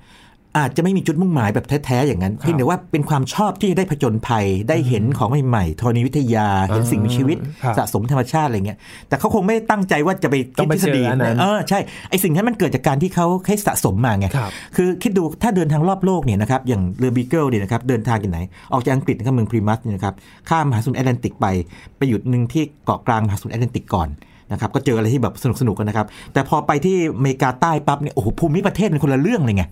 [0.60, 11.78] อาจจะไม่มีจุดมุ่งหมายแบบแท้ๆอย่างนั้นครับเพียงแต่ว่าเป็นความชอบที่ได้ผจญภัยได้เห็นของใหม่ๆธรณีวิทยาเห็นสิ่งมีชีวิตครับสะสมธรรมชาติอะไรเงี้ยแต่เขาคงไม่ได้ตั้งใจว่าจะไปต้อดงไปคิดทฤษฎีเจออันนั้นเออใช่
[12.10, 18.38] ไอสิ่งนั้นมันเกิดจากการที่เขาให้สะสมมาไงครับคือคิดดูถ้าเดินทางรอบโลกเนี่ยนะครับอย่างเรือบีเกิลเนี่ยนะครับเดินทางกันไหน
[18.72, 20.14] ออกจากอังกฤษนะครับเมืองพลีมัทเนี่ยนะครับ
[20.48, 21.46] ข้ามมหาสมุทรแอตแลนติกไป
[21.96, 24.08] ไปหยุดหนึ่งที่เกาะกลางมหาสมุทรแอตแลนติกก่อน
[24.52, 29.64] นะครับก็เจออะไรที่แบบสนุกสนุกๆกันนะครับ แต่พอไปที่อเมริกาใต้ปั๊บเนี่ยโอ้โหภูมิประเทศเป็นคนละเรื่องเลยไง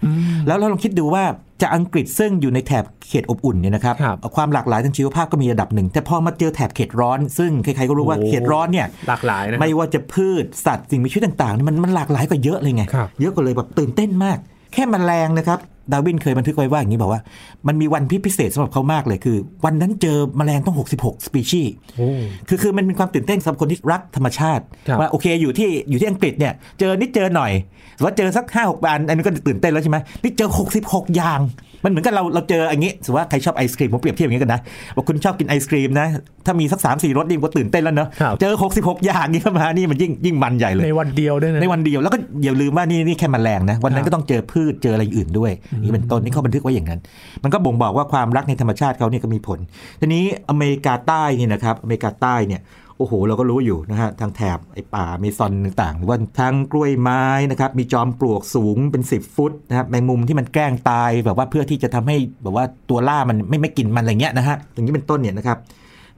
[0.47, 1.25] แล้วเราลองคิดดูว่า
[1.63, 14.39] จากอังกฤษซึ่งอยู่ในแถบเขตอบอุ่นเนี่ยนะครับครับความหลากหลายทางชีวภาพก็มีระดับหนึ่ง แต่พอมาเจอแถบเขตร้อน ซึ่งใครๆก็รู้ว่าโอ้เขตร้อนเนี่ยหลากหลายนะไม่ว่าจะพืชสัตว์สิ่งมีชีวิตต่างๆนี่มันมันหลากหลายกว่าเยอะเลยไงครับเยอะกว่าเลยแบบตื่นเต้นมาก
[14.73, 15.59] แค่แมลงนะครับ
[15.93, 17.21] ดาวินเคยบันทึกไว้ว่าอย่างนี้บอกว่า
[17.67, 22.09] มันมีวันพิพิเศษสำหรับเขามากเลยคือ วันนั้นเจอแมลงต้อง 66 สปีชีส์โอ้
[22.49, 27.53] คือคือมันเป็นความตื่นเต้นสำหรับคนที่รักธรรมชาติครับว่าโอเคอยู่ที่อยู่ที่อังกฤษเนี่ยเจอนิดเจอหน่อย
[27.97, 30.49] สมมติว่าเจอสัก 5 6อันอันนี้ก็ตื่นเต้นแล้วใช่ไหมนี่เจอ
[30.83, 31.41] 66 อย่าง
[31.85, 34.61] มันเหมือนกับเราเราเจออย่างนี้สมมติว่าใครชอบไอศครีมผมเปรียบเทียบอย่างนี้กันนะ
[34.95, 36.07] ว่าคุณชอบกินไอศครีมนะ
[36.47, 47.01] ถ้ามีสัก3 4รสนี่ก็ตื่นเต้นแล้วเนอะครับเจอ 66 อย่างนี่เข้ามานี่มันยิ่งยิ่งมันใหญ่เลยในวันเดียวด้วยนะในวันเดียวแล้วก็อย่าลืมว่านี่นี่แค่แมลงนะวันนั้นก็ต้องเจอพืชเจออะไรอื่นด้วยนี่เป็นต้นนี่เขาบันทึกไว้อย่างนั้น
[47.43, 49.59] มันก็บ่งบอกว่าความรักในธรรมชาติเขาเนี่ยก็มีผล
[50.01, 52.63] ทีนี้อเมริกาใต้นี่นะครับอเมริกาใต้เนี่ย
[52.99, 65.59] โอ้โห เราก็รู้อยู่นะฮะทางแถบไอ้ป่าเมซอนต่างๆหรือว่าทางกล้วยไม้นะครับมีจอมปลวกสูงเป็น 10 ฟุตนะครับแมงมุมที่มันแกล้งตายแบบว่าเพื่อที่จะทำให้แบบว่าตัวล่ามันไม่ไม่กินมันอะไรเงี้ยนะฮะอย่างนี้เป็นต้นเนี่ยนะครับ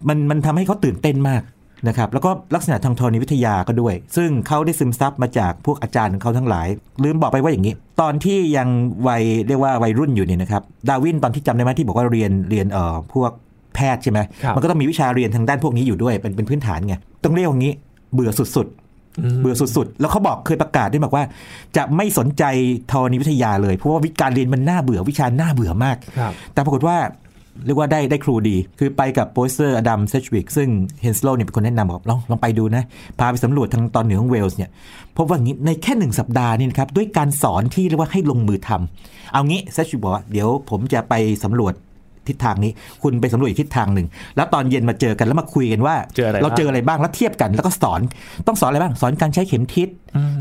[0.08, 1.42] มันมันทำให้เขาตื่นเต้นมาก
[1.88, 6.68] นะครับแล้วก็ลักษณะทางธรณีวิทยาก็ด้วย ซึ่งเขาได้ซึมซับมาจากพวกอาจารย์ของเขาทั้งหลาย
[7.02, 8.68] ลืมบอกไปว่าอย่างนี้ ตอนที่ยัง
[9.08, 13.30] วัยเรียกว่าวัยรุ่นอยู่เนี่ยนะครับดาวินตอนที่จำได้ไหมที่บอกว่าเรียนเรียนเอ่อพวก
[13.74, 17.72] แพทย์ใช่ไหมครับมันก็ต้องมีวิชาเรียนทางด้านพวกนี้อยู่ด้วยเป็นเป็นพื้นฐานไงต้องเรียกว่างี้
[18.14, 21.24] เบื่อสุดๆเบื่อสุดๆ แล้วเขาบอกเคยประกาศด้วยบอกว่า
[21.76, 22.44] จะไม่สนใจ
[22.90, 26.96] ธรณีวิทยาเลยเพราะว่าวิการเรียนมันน่าเบื่อวิชาน่าเบื่อมากครับแต่ปรากฏว่า
[27.64, 30.68] เรียกว่าได้ได้ครูดี คือไปกับ professor อดัมเซดจ์วิกซึ่ง
[31.02, 32.84] เฮนสโลว์เนี่ยเป็นคนแนะนำบอกลองลองไปดูนะ
[33.18, 34.70] พาไปสำรวจทางตอนเหนือของเวลส์เนี่ย
[35.16, 41.74] พบว่าอย่างนี้ในแค่หนึ่งสัปดาห์นี่นะครับ ด้วยการสอนที่เรียกว่าให้ลงมือทำเอางี้เซดจ์วิกบอกว่าเดี๋ยวผมจะไปสำรวจ
[42.28, 42.72] ทิศทางนี้
[43.02, 48.00] คุณไปสำรวจอีกทิศทางหนึ่ง แล้วตอนเย็นมาเจอกันแล้วมาคุยกันว่าเจออะไรเราบ้างเจออะไรบ้างแล้วเทียบกันแล้วก็สอน
[48.46, 49.88] ต้องสอนอะไรบ้าง สอนการใช้เข็มทิศ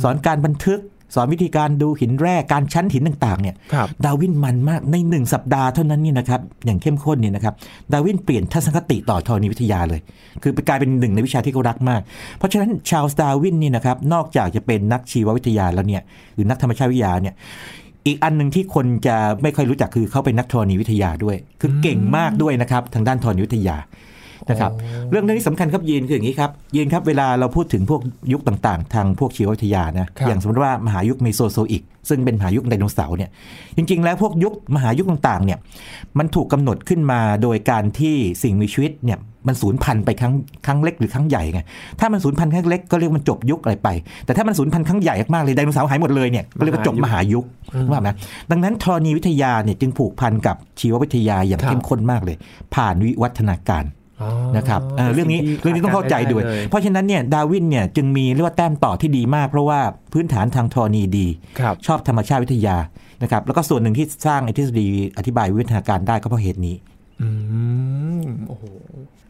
[0.03, 0.79] สอนการบันทึก
[1.13, 7.53] สอนวิธีการดูหินแร่การชั้นหินต่างๆเนี่ยครับดาร์วินมันมากในหนึ่งสัปดาห์เท่านั้นนี่นะครับอย่างเข้มข้นนี่นะครับ
[7.93, 9.99] ดาร์วินเปลี่ยนทัศนคติต่อธรณีวิทยาเลย
[10.43, 12.01] คือไปกลายเป็นหนึ่งในวิชาที่เขารักมาก
[12.37, 16.01] เพราะฉะนั้นชาลส์ดาร์วินนี่นะครับนอกจากจะเป็นนักชีววิทยาแล้วเนี่ย
[16.35, 17.35] หรือนักธรรมชาติวิทยาเนี่ย
[18.07, 23.77] อีกอันหนึ่งที่คนจะไม่ค่อยรู้จักคือเขาเป็นนักธรณีวิทยาด้วย คือเก่งมากด้วยนะครับทางด้านธรณีวิทยา
[24.49, 24.71] นะครับ
[25.11, 28.01] เรื่องนี้สำคัญครับยีนคืออย่างนี้ครับยีนครับเวลาเราพูดถึงพวก
[28.33, 33.29] ยุคต่างๆ ทางพวกชีววิทยานะครับอย่างสมมติว่ามหายุคเมโซโซอิกซึ่งเป็นมหายุคไดโนเสาร์เนี่ย
[33.77, 35.59] จริงๆ แล้วพวกยุคมหายุคต่างๆเนี่ย
[36.17, 40.33] มันถูกกำหนดขึ้นมาโดยการที่สิ่งมีชีวิตเนี่ยมันสูญพันธุ์ไปครั้ง
[40.65, 41.61] ครั้งเล็กหรือครั้งใหญ่ไง
[41.99, 43.89] ถ้ามันสูญพันธุ์ครั้งเล็กก็เรียกมันจบยุคอะไรไป
[44.25, 47.43] แต่ถ้ามันสูญพันธุ์ครั้งใหญ่มากๆเลยไดโนเสาร์หายหมดเลยเนี่ยก็เรียกว่าจบมหายุค
[47.91, 48.09] ว่าไหม
[48.51, 52.35] ดังนั้นธรณีวิทยาเนี่ยจึงผูกพันกับชีววิทยาอย่างครับเข้มข้นมากเลย
[52.75, 54.04] ผ่านวิวัฒนาการอ๋อ
[54.57, 59.79] นะครับเอ่อเรื่องนี้สิ่เรื่องนี้ต้องเข้าใจด้วยไม่ไเลเพราะฉะนั้นเนี่ยดาวินเนี่ยจึงมีเรียกว่าแต้มต่อที่ดีมาก เพราะว่า
[60.13, 61.27] พื้นฐานทางธรณีดี
[61.59, 62.77] ครับชอบธรรมชาติวิทยา
[63.23, 66.75] นะครับแล้วก็ส่วนหนึ่งที่สร้างไอ้ทฤษฎีอธิบายวิวัฒนาการได้ก็เพราะเหตุนี้
[67.21, 67.29] อื
[68.21, 68.63] มโอ้โห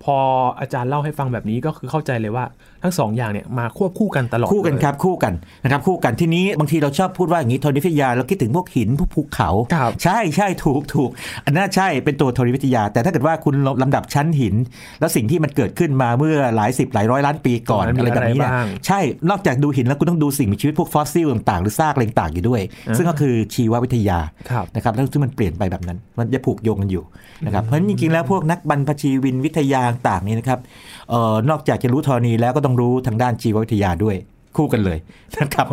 [0.04, 0.18] พอ
[0.60, 2.46] อาจารย์เล่าให้ฟังแบบนี้ก็คือเข้าใจเลยว่า
[2.84, 11.10] ทั้งสองอย่างเนี่ยมาควบคู่กันตลอดคู่กันเลยครับคู่กันนะครับคู่กันทีนี้บางทีเราชอบพูดว่าอย่างนี้ธรณีวิทยาเราคิดถึงพวกหินพวกภูเขาครับใช่ใช่ถูกถูก
[11.46, 14.55] อันนั้นใช่เป็นตัวธรณีวิทยา แต่ถ้าเกิดว่าคุณลำดับชั้นหิน
[15.00, 22.62] แล้วสิ่งที่มันเกิดขึ้นมาเมื่อหลายสิบหลายร้อยล้านปีก่อนตรงนั้นมีอะไรแบบนี้เนี่ยอะไรบ้างใช่นอกจากดูหินแล้วคุณต้องดูสิ่งมีชีวิตพวกฟอสซิลต่างๆ หรือซากอะไรต่างๆอยู่ด้วย
[22.97, 24.19] ซึ่งก็คือชีววิทยา
[24.50, 27.04] ครับนะครับแล้วซึ่งมันเปลี่ยนไปแบบนั้น มันจะผูกโยงกันอยู่
[27.45, 34.15] นะครับเพราะฉะนั้นจริงๆแล้วพวกนักบรรพชีวินวิทยาต่างๆนี่นะครับเอ่อนอกจากจะรู้ธรณีแล้วก็ต้องรู้ทางด้านชีววิทยาด้วย
[34.58, 34.98] คู่กันเลย
[35.39, 35.68] นะครับ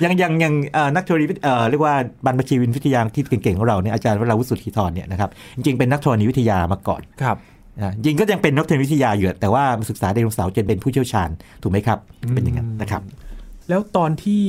[0.00, 7.36] อย่างอย่างอย่างเอ่อนักธรณีวิทเอ่อเรียกว่าบรรพชีวินวิทยาที่เก่งๆของเราเนี่ยอาจารย์วราวุฒิสุทธิธรเนี่ยนะครับจริงๆเป็นนักธรณีวิทยามาก่อนครับ
[7.78, 11.28] นะจริงก็ยังเป็นนักธรณีวิทยาอยู่แต่ว่าศึกษาไดโนเสาร์จนเป็นผู้เชี่ยวชาญ
[11.62, 11.98] ถูกไหมครับ
[12.34, 13.02] เป็นอย่างนั้นนะครับ
[13.68, 14.42] แล้วตอนที่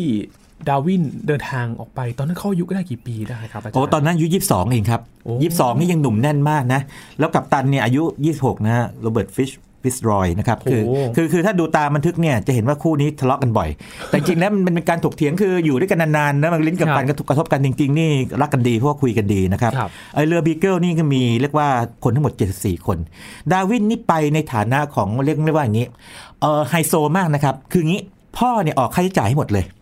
[0.69, 6.81] ดาร์วินเดินทางออกไปตอนนั้นเขาอายุก็ได้กี่ปีได้ครับอาจารย์โอ้ตอนนั้นอายุยี่สิบสองเองครับโอ้ยี่สิบสองนี่ยังหนุ่มแน่นมากนะ
[7.19, 9.51] แล้วกัปตันเนี่ยอายุยี่สิบหกนะฮะโรเบิร์ตฟิตซ์
[9.83, 10.81] ฟิตซ์รอยนะครับคือ
[11.15, 13.69] คือคือถ้าดูตามบันทึกเนี่ยจะเห็นว่าคู่นี้ทะเลาะกันบ่อย
[14.09, 18.09] แต่จริงๆแล้วมันเป็นการถกเถียงคืออยู่ด้วยกันนานๆนะมันลิ้นกับฟันกระทบกระทบกันจริง ๆ นี่
[18.41, 21.67] รักกันดีเพราะว่าคุยกันดีนะครับครับไอเรือบีเกิลนี่ก็มีเรียกว่า
[22.03, 22.97] คนทั้งหมด 74 คน
[23.51, 25.87] ดาร์วินนี่ไปในฐานะของเรียกเรียกว่าอย่างนี้
[26.41, 28.01] เออไฮโซมากนะครับคืองี้
[28.37, 29.80] พ่อเนี่ยออกค่าใช้จ่ายให้หมดเลยว้าว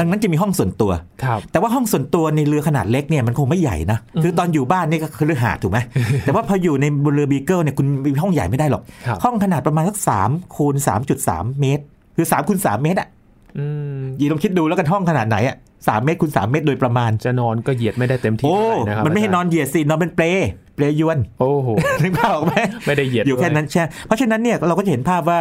[0.00, 0.92] ดังนั้นจะมีห้องส่วนตัว
[1.24, 5.78] ครับแต่ว่าห้องส่วนตัวในเรือขนาดเล็กเนี่ยมันคงไม่ใหญ่นะ คือตอนอยู่บ้านนี่ก็คือคฤหาสน์ถูกไหม
[6.22, 11.82] แต่ว่าพออยู่ในบนเรือบีเกิลเนี่ยคุณมีห้องใหญ่ไม่ได้หรอกครับห้องขนาดประมาณสักสามคูณสามจุดสามเมตร
[12.16, 13.08] คือสามคูณสามเมตรอะ
[13.58, 13.66] อื
[13.98, 15.56] มยีลองคิดดูแล้วกันห้องขนาดไหนอะ
[15.88, 20.26] สามเมตรคูณสามเมตรโดยประมาณ จะนอนก็เหยียดไม่ได้เต็มที่โอ้เท่าไหร่นะครับมันไม่ให้นอนเหยียดสินอนเป็นเปล
[20.74, 21.68] เปลยวน โอ้โห
[22.02, 22.54] นึกภาพออกไหม
[22.86, 25.40] ไม่ได้เหยียดอยู่แค่ด้วยนั้นใช่เพราะฉะนั้นเนี่ยเราก็จะเห็นภาพว่า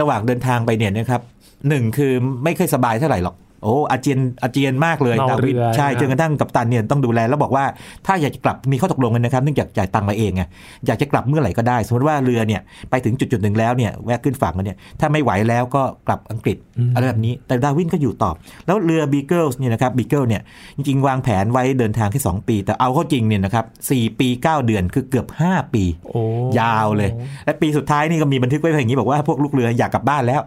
[0.00, 1.20] ระหว่างเดินทางไปเนี่ยนะครับ
[1.68, 2.12] หนึ่งคือ
[2.44, 7.64] ไม่เคยสบายเท่าไหร่หรอก โอ้อาเจียนอาเจียนมากเลยเมาดาวินเรือใช่นะจนกระทั่งกัปตันเนี่ยต้องดูแลแล้วบอกว่า
[8.06, 10.42] ถ้าอยากจะกลับมีข้อตกลงกันนะครับเนื่องจากจ่ายตังค์มาเองไง
[10.86, 16.56] อยากจะกลับเมื่อไหร่ก็ได้ สมมติว่าเรือเนี่ยไปถึงจุดจุดๆหนึ่งแล้วเนี่ยแวะขึ้นฝั่งแล้วเนี่ยถ้าไม่ไหวแล้วก็กลับอังกฤษ
[16.94, 18.30] อะไรแบบนี้แต่ดาร์วินก็อยู่ต่อ
[18.66, 20.42] แล้วเรือบีเกิลเนี่ยนะครับบีเกิลเนี่ย
[20.76, 26.22] จริงๆ วางแผนไว้เดินทางแค่2ปี แต่เอาเข้าจริงเนี่ยนะครับ4ปี 9 เดือนคือเกือบ 5 ปีโอ้
[26.60, 27.10] ยาวเลย
[27.44, 30.40] และปีสุดท้ายนี่ก็มีบันทึกไว้อย่างนี้บอกว่าพวกลูกเรืออยากกลับบ้านแล้ว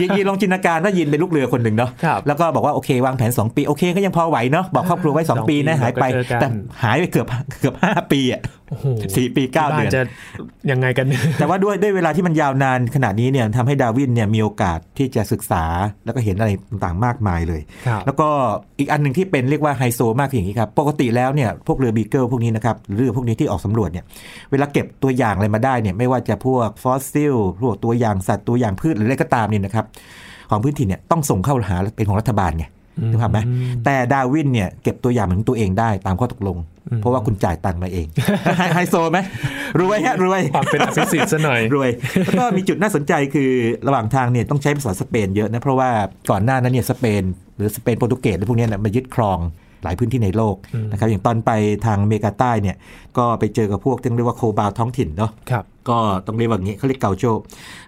[0.00, 6.48] ยินยินลองจินตนาการว่ายินเป็นลูกเรือคนหนึ่งเนาะครับแล้วก็บอกว่าโอเควางแผน 2 ปีโอเคก็ยังพอไหวเนาะบอกครอบครัวไว้สอง2ปีนะปีหายไปเดี๋ยวก็เจอกันแต่
[6.82, 7.26] หายไปเกือบ
[7.60, 10.02] เกือบ 5 ปีอะโอ้โหสี่ปีเก้าเดือนที่บ้เดือนจะ
[10.70, 11.06] ยังไงกัน
[11.38, 15.64] แต่ว่าด้วยด้วยเวลาที่มันยาวนานขนาดนี้เนี่ยทำให้ดาร์วินเนี่ยมีโอกาสที่จะศึกษา
[16.04, 18.28] แล้วก็เห็นอะไรต่างๆมากมายเลยครับแล้วก็
[18.78, 24.04] อีกอันหนึ่งที่เป็นเรียกว่าไฮโซมากคืออย่างนี้ครับ ปกติแล้วเนี่ยพวกเรือบีเกิลพวกนี้นะครับเรือพวกนี้ที่ออกสำรวจเนี่ย
[24.50, 29.86] เวลาเก็บตัวอย่างอะไรมาได้เนี่ยไม่ว่าจะพวกฟอสซิลพวกตัวอย่างสัตว์ตัวอย่างพืชหรืออะไรก็ตามเนี่ยนะครับ
[30.50, 32.64] ของพื้นถิ่นเนี่ยต้องส่งเข้าหาเป็นของรัฐบาลไง
[33.10, 33.38] นึกภาพไหม
[33.84, 36.58] แต่ดาวินเนี่ยเก็บตัวอย่างเหมือนตัวเองได้ตามข้อตกลง
[37.00, 38.06] เพราะว่าคุณจ่ายตังค์มาเอง
[38.58, 39.18] ไฮไฮโซไหม
[39.80, 41.90] รวยฮะรวยความเป็นอภิสิทธิ์ซะหน่อยรวย
[42.24, 43.50] แล้วก็มีจุดน่าสนใจคือ
[43.86, 45.90] ระหว่างทางเนี่ยต้องใช้ภาษาสเปนเยอะนะเพราะว่า
[46.30, 47.22] ก่อนหน้านั้นเนี่ยสเปน
[47.56, 49.38] หรือสเปนโปรตุเกสหรือพวกเนี้ยนะมายึดครอง
[49.84, 50.56] หลายพื้นที่ในโลก
[50.90, 51.50] นะครับอย่างตอนไป
[51.86, 52.76] ทางอเมริกาใต้เนี่ย
[53.18, 57.24] ก็ไปเจอกับพวกที่เรียกว่าโคบาลท้องถิ่นเนาะครับ ก็ต้องเรียกว่างนี้เขาเรียกเกาโจ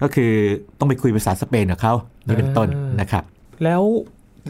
[0.02, 0.30] ก็คือ
[0.78, 1.94] ต้องไปคุยภาษาสเปนกับเขา
[2.26, 2.68] นี่เป็นต้น
[3.00, 3.24] นะครับ
[3.64, 3.82] แล้ว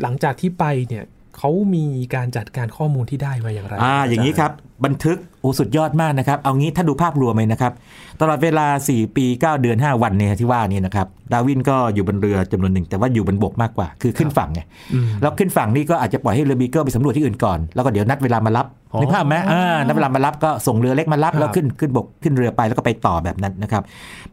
[0.03, 1.05] หลังจากที่ไปเนี่ย
[1.39, 4.51] เขามีการจัดการข้อมูลที่ได้มาอย่างไร อ่า อย่างนี้ครับ
[4.85, 7.73] บันทึกโอ้สุดยอดมากนะครับ เอางี้ถ้าดูภาพรวมเลยนะครับ
[8.21, 14.61] ตลอดเวลา 4 ปี 9 เดือน 5 วันเนี่ยที่ว่านี่นะครับ ดาวินก็อยู่บนเรือจำนวนหนึ่ง แต่ว่าอยู่บนบกมากกว่า คือขึ้นฝั่งไง
[14.93, 23.83] อืมแล้วขึ้นฝั่งนี่ก็อาจจะปล่อยให้เรือบีเกิลไปสำรวจที่อื่นก่อน แล้วก็เดี๋ยวนัดเวลามารับอ๋อนึกภาพไหมอ่านัดเวลามารับก็ส่งเรือเล็กมารับครับ แล้วขึ้นขึ้นบกขึ้นเรือไปแล้วก็ไปต่อแบบนั้นนะครับ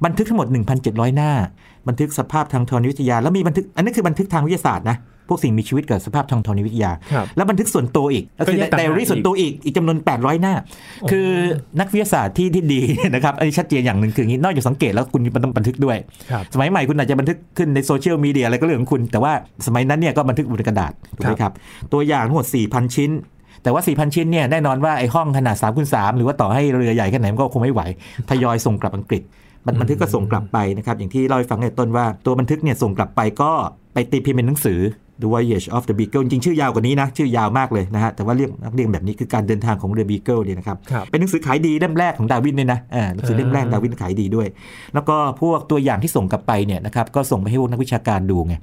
[0.06, 0.48] บันทึกทั้งหมด
[0.82, 1.32] 1,700 หน้า
[1.88, 10.54] บันทึกสภาพทางธรณีวิทยา แล้วมีบันทึก อันนี้คือบันทึกทางวิทยาศาสตร์นะ พวกสิ่งมีชีวิตกับสภาพทางธรณีวิทยาครับแล้วบันทึกส่วนตัวอีกก็คือก็แยกต่างหากไดอารี่ส่วนตัวอีกอีกจำนวน 800 หน้า
[11.12, 11.28] คือ
[11.80, 12.82] นักวิทยาศาสตร์ที่ที่ดี
[13.14, 15.98] นะครับอันนี้ชัดเจนอย่างหนึ่งคืออย่างนี้นอกจากสังเกตแล้วคุณมันต้องบันทึกด้วย
[16.32, 19.34] ครับสมัยใหม่คุณอาจจะบันทึกขึ้นในโซเชียลมีเดียอะไรก็เรื่องของคุณ แต่ว่า
[19.68, 21.54] สมัยนั้นเนี่ยก็บันทึกบนกระดาษถูกไหมครับ
[21.94, 23.12] ตัวอย่างทั้งหมด4,000 ชิ้น
[23.64, 27.82] แต่ว่า 4,000 ชิ้นเนี่ยแน่นอนว่าไอ้ห้องขนาด3คูณ3หรือว่าต่อให้เรือใหญ่แค่ไหนมันก็คงไม่ไหว
[28.30, 29.22] ทยอยส่งกลับอังกฤษ
[29.66, 33.52] บันบันทึกก็ส่งกลับไปนะครับ อย่างที่เล่าให้ฟังในต้นว่าตัวบันทึกเนี่ยส่งกลับไปก็
[33.94, 34.80] ไปตีพิมพ์เป็นหนังสือ
[35.22, 44.48] The Voyage of the Beagle จริงๆชื่อยาวกว่านี้นะ ชื่อยาวมากเลยนะฮะ แต่ว่าเรียกเรียกแบบนี้คือการเดินทางของเรือ Beagle เนี่ยนะครับครับเป็นหนังสือขายดีเล่มแรกของดาวินเลยนะอ่าหนังสือเล่มแรกดาวินขายดีด้วย
[44.94, 48.56] แล้วก็พวกตัวอย่างที่ส่งกลับไปเนี่ยนะครับก็ส่งไปให้พวกนักวิชาการดูไง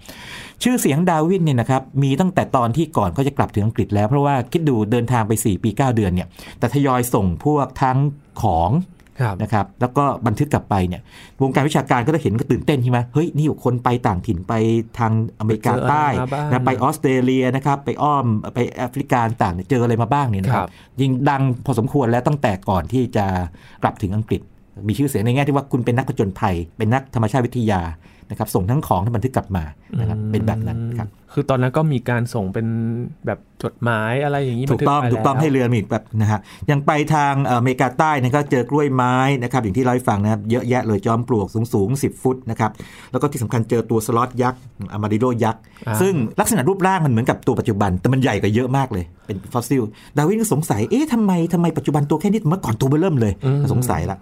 [0.63, 7.99] ชื่อเสียงดาวินเนี่ยนะครับมีตั้งแต่ตอนที่ก่อนเขาจะกลับถึงอังกฤษแล้วเพราะว่าคิดดูเดินทางไป 4 ปี 9 เดือนเนี่ยแต่ทยอยส่งพวกทั้ง
[8.43, 9.02] ของครับ
[9.43, 11.03] นะครับแล้วก็บันทึกกลับไปเนี่ย
[11.43, 14.53] วงการวิชาการก็ได้เห็นก็ตื่นเต้นใช่ไหมเฮ้ยนี่อยู่คนไปต่างถิ่นไป
[14.99, 20.71] ทางอเมริกาใต้เจออะไรมาบ้างนะไปออสเตรเลียนะครับไปอ้อมไปแอฟริกาต่างเนี่ยเจออะไรมาบ้างเนี่ยนะคครัรับบ
[21.01, 23.27] ยิงดังพอสมควรแล้วตั้งแต่ก่อนที่จะ
[23.83, 24.41] กลับถึงอังกฤษ
[24.89, 27.81] มีชื่อเสียงในแง่ที่ว่าคุณเป็นนักผจญภัย เป็นนักธรรมชาติวิทยา
[28.33, 29.65] นะครับส่งทั้งของที่บันทึกกลับมา
[30.01, 32.67] นะครับเป็นแบบนั้นครับคือตอนนั้นก็มีการส่งเป็น
[33.27, 36.41] แบบจดหมายอะไรอย่างนี้ถูกต้องบันทึถูกต้องไปให้แล้วเรือมีอีกแบบนะฮะ
[36.71, 42.71] ยังไปทางเอ่ออเมริกาใต้เนยก็เจอกล้วยไม้นะครับอย่างที่เราให้ฟังนะครับเยอะแยะเลยจอมปลวกสูงสูงๆ10 ฟุตนะครับ
[43.13, 44.61] แล้วก็ที่สำคัญเจอตัวสล็อตยักษ์
[44.93, 49.83] อามาริโดยักษ์อ่าซึ่งลักษณะรูปร่างมันเหมือนกับตัวปัจจุบัน แต่มันใหญ่กว่าเยอะมากเลยเป็นฟอสซิล
[50.17, 53.33] ดาวินก็สงสัยเอ๊ะทำไมทำไมปัจจุบันตัวแค่นี้เมื่อก่อนตัวเบอเริ่มเลย
[53.73, 54.19] สงสัยละ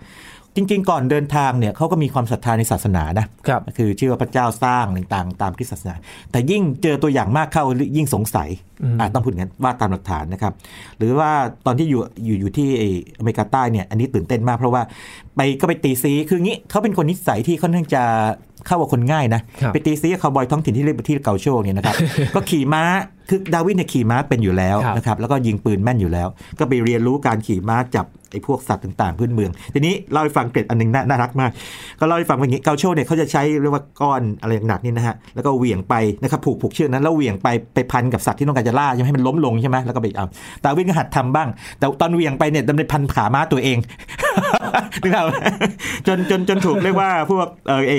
[0.57, 4.85] จริง ๆ ก่อนเดินทางเนี่ยเขาก็มีความศรัทธาในศาสนานะครับคือเชื่อว่าพระเจ้าสร้าง
[5.15, 5.95] ต่างๆ ตามคริสตศาสนา
[6.33, 7.65] แต่ยิ่งเจอตัวอย่างมากเข้า
[7.97, 8.49] ยิ่งสงสัย
[8.83, 10.53] อืมอะต้องพูดอย่างนั้นว่าตามหลักฐานนะครับ
[10.99, 11.31] หรือว่า
[11.67, 12.69] ตอนที่อยู่อยู่อยู่ที่
[13.19, 14.83] อเมริกาใต้เนี่ยอันนี้ตื่นเต้นมากเพราะว่า
[15.37, 18.03] ไปก็ไปตีซีคืองี้เขาเป็นคนนิสัยที่ค่อนข้างจะ
[18.67, 21.97] เข้ากับคนง่ายนะครับไปตีซีกับคาวบอยท้องถิ่นที่เรียกที่เกาโชเนี่ยนะครับ
[22.35, 22.83] ก็ขี่ม้า
[23.29, 31.51] คือดาวินเนี่ยขี่ม้าเป็นอยู่แล้วครับนะครับ แล้วก็ยิงปืนแม่นอยู่แล้ว ก็ไปเรียนรู้การขี่ม้าจับ ไอ้พวกสัตว์ต่างๆพื้นเมือง ทีนี้เล่าให้ฟังเกร็ดอันหนึงน่าน่ารักมาก
[32.01, 40.27] ก็เล่าให้ฟังว่าอย่างนี้เกาโชเนี่ยเขาจะใช้เรียกว่าก้อนอะไรหนักนี่นะฮะแล้วก็เหวี่ยงไปนะครับผูกผูกเชือกนั้นแล้วเหวี่ยงไปไปพันกับสัตว์ที่ต้องการจะล่าใช่ไหมให้มันล้มลงใช่ไหมแล้วก็ไปเอา
[40.65, 43.79] ตาวินก็หัดทำบ้าง แต่ตอนเหวี่ยงไปเนี่ยดำเนินพันขาม้าตัวเอง
[45.03, 45.35] นึกออกไหม
[46.07, 47.93] จนจนจนถูกเรียกว่าพวกเออเอ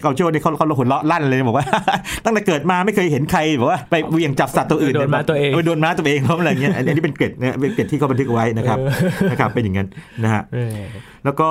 [0.00, 1.66] เกาโชเนี่ยเขาเขาหัวเราะลั่นเลยบอกว่า
[2.24, 8.78] ตั้งแต่เกิดมาไม่เคยเห็นใครบอกว่าไปเหวี่ยงจับสัตว์ตัวอื่นโดนม้าตัวเองโดนม้าตัวเองเพราะอะไรเงี้ยอันนี้เป็นเกร็ดนะเป็นเกร็ดที่เขาบันทึกไว้นะครับ
[9.30, 9.88] นะครับเป็นอย่างนั้น
[10.24, 10.78] นะฮะเออ
[11.24, 11.48] แล้วก็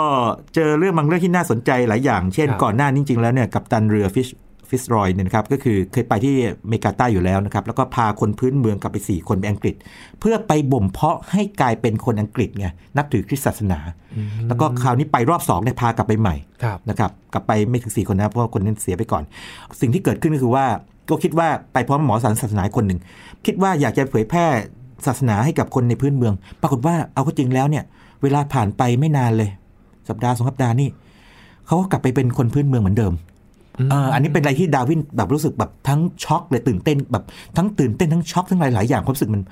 [0.55, 4.27] เจอเรื่องบางเรื่องที่น่าสนใจหลายอย่าง เช่นครับก่อนหน้านี้จริงๆแล้วเนี่ยกัปตันเรือฟิตซ์
[4.69, 9.75] ฟิตซ์รอยเนี่ยนะครับก็คือเคยไปที่อเมริกาใต้อยู่แล้วนะครับ แล้วก็พาคนพื้นเมืองกลับไป 4 คนไปอังกฤษ
[10.19, 13.79] เพื่อไปบ่มเพาะให้กลายเป็นคนอังกฤษไงนับถือคริสต์ศาสนา
[14.47, 19.23] แล้วก็คราวนี้ไปรอบ2เนี่ยพากลับไปใหม่ครับนะครับกลับไปไม่ถึง 4 คนนะเพราะว่าคนนั้นเสียไปก่อน
[19.81, 20.65] สิ่งที่เกิดขึ้นก็คือว่า
[21.09, 22.99] ก็คิดว่าไปพร้อมหมอสอนศาสนาคนหนึ่ง
[23.45, 24.45] คิดว่าอยากจะเผยแพร่
[25.05, 27.83] ศาสนาให้กับคนในพื้นเมือง ปรากฏว่าเอาก็จริงแล้วเนี่ย
[28.21, 29.49] เวลาผ่านไปไม่นานเลย
[30.09, 30.89] สัปดาห์สองสัปดาห์นี่
[31.65, 37.23] เขาก็กลับไปเป็นคนพื้นเมืองเหมือนเดิมเอ่ออันนี้เป็นอะไรที่ดาวินแบบรู้สึกแบบทั้งช็อกเลยตื่นเต้นแบบ
[37.57, 39.43] ทั้งตื่นเต้นทั้งช็อกทั้งหลายๆอย่างความรู้สึกมัน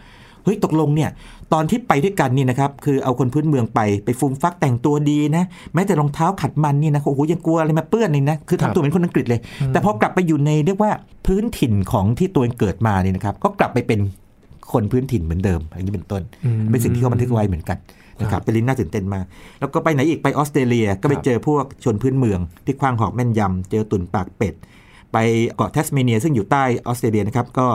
[0.44, 1.10] เฮ้ยตกลงเนี่ย
[1.54, 9.40] ตอนที่ไปด้วยกันนี่นะครับคือเอาคนพื้นเมืองไปไปฟูมฟักแต่งตัวดีนะแม้แต่รองเท้าขัดมันนี่นะโอ้โหยังกลัวอะไรมาเปื้อนเลยนะคือครับทำตัวเป็นคนอังกฤษเลย
[9.72, 10.92] แต่พอกลับไปอยู่ในเรียกว่า
[11.26, 14.00] พื้นถิ่นของที่ตัวเองเกิดมาเนี่ยนะครับก็กลับไปเป็น
[14.72, 17.78] คนพื้นถิ่นเหมือนเดิมอันนี้เป็นต้นอืมเป็นสิ่งที่เขาบันทึกไว้เหมือนกัน
[18.22, 19.26] นะครับเป็นเรื่องน่าตื่นเต้นมาก
[19.60, 24.56] แล้วก็ไปไหนอีกไปออสเตรเลียก็ไปครับเจอพวกชนพื้นเมือง ที่คว้างหอกแม่นยำเจอตุ่นปากเป็ด
[25.14, 25.18] ไป
[25.56, 27.68] เกาะแทสเมเนีย ซึ่งอยู่ใต้ออสเตรเลียนะครับก็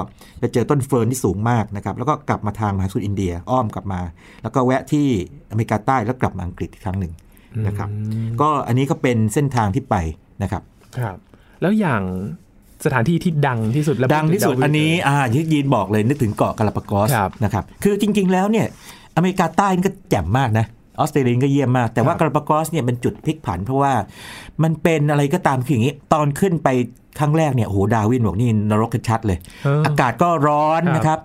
[0.43, 4.01] จะเจอต้นเฟิร์นที่สูงมากนะครับแล้วก็กลับมาทางมหาสมุทรอินเดียอ้อมกลับมา
[4.43, 5.07] แล้วก็แวะที่
[5.51, 7.13] อเมริกาใต้แล้วกลับมาอังกฤษอีกครั้งหนึ่ง
[7.67, 7.89] นะครับ
[8.41, 9.97] ก็อันนี้ก็เป็นเส้นทางที่ไป
[10.43, 10.63] นะครับ
[10.99, 11.17] ครับ
[11.61, 12.03] แล้วอย่าง
[12.85, 18.67] สถานที่ที่ดังที่สุดและดังที่สุดพูถึอันนี้ดาวอ่าที่ยีนบอกเลยนึกถึงเกาะกาลาปากอสครับนะครับคือจริง ๆ แล้วเนี่ย
[19.21, 20.67] อเมริกาใต้นี่ก็แจ่มมากนะ
[20.99, 23.93] ออสเตรเลียก็เยี่ยมมาก แต่ว่าครับกาลาปากอสเนี่ยเป็นจุดพลิกผัน เพราะว่า
[24.63, 26.69] มันเป็นอะไรก็ตามคืออย่างนี้ ตอนขึ้นไป
[27.19, 31.19] ครั้งแรกเนี่ยโอ้โหดาวินบอกนี่นรกชัดๆเลยเออออากาศก็ร้อนครับนะครับ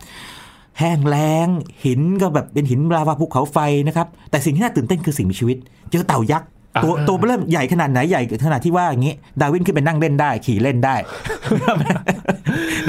[0.80, 1.48] แห้งแล้ง
[1.86, 5.58] หินก็แบบเป็นหินลาวาภูเขาไฟนะครับ แต่สิ่งที่น่าตื่นเต้นคือสิ่งมีชีวิต
[5.92, 6.50] เจอเต่ายักษ์
[6.84, 10.96] ตัวอ่าตัวเริ่มใหญ่ขนาดไหนใหญ่ขนาดที่ว่าอย่างนี้ ดาวินขึ้นไปนั่งเล่นได้ ขี่เล่นได้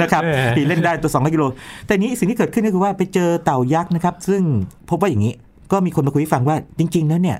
[0.01, 1.43] นะครับแหมขี่เล่นได้ตัว2กิโล
[1.85, 4.43] แต่นี้สิ่งที่เกิดขึ้นก็คือว่าไปเจอเต่ายักษ์นะครับ ซึ่ง
[4.89, 5.33] พบว่าอย่างนี้
[5.71, 7.37] ก็มีคนมาคุยให้ฟังว่าจริง ๆ แล้วเนี่ย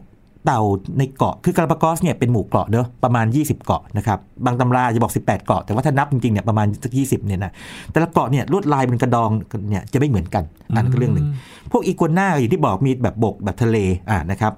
[0.47, 0.62] เต่า
[0.99, 7.51] ในเกาะคือกาลาปากอสเนี่ยเป็นหมู่เกาะเนอะประมาณ 20 เกาะนะครับบางตำราจะบอก 18 เกาะแต่ว่าถ้านับจริงๆเนี่ยประมาณสัก20เนี่ยนะ
[7.91, 9.29] แต่ละเกาะเนี่ยลวดลายบนกระดอง
[9.69, 10.43] เนี่ยจะไม่เหมือนกัน
[10.75, 11.27] อันนนก็เรื่องหนึ่ง
[11.71, 13.77] พวกอีกัวน่าอย่างที่บอกมีแบบบกแบบทะเล
[14.10, 14.53] อ่านะครับ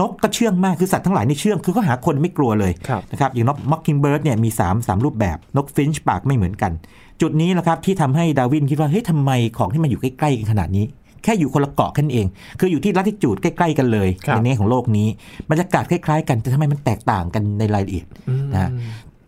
[0.00, 6.72] นกก็เชื่องมากคือสัตว์ทั้งหลายในเชื่องคือเขาหาคนไม่กลัวเลยครับนะครับอย่างนกม็อกคิงเบิร์ดเนี่ยมี3 3รูปแบบนกฟินช์ปากไม่เหมือนกัน
[7.20, 10.84] จุดนี้แหละครับที่ทำให้ดาวินคิดว่าเฮ้ยทำไมของที่มันอยู่ใกล้ๆกันขนาดนี้
[11.24, 12.26] แค่อยู่คนละเกาะแค่นั้นเอง
[12.60, 15.08] คืออยู่ที่ลัติจูดใกล้ๆกันเลยครับในแง่ของโลกนี้
[15.50, 18.70] บรรยากาศคล้ายๆ กันแต่ทำไมมันแตกต่างกันในรายละเอียดอืมนะ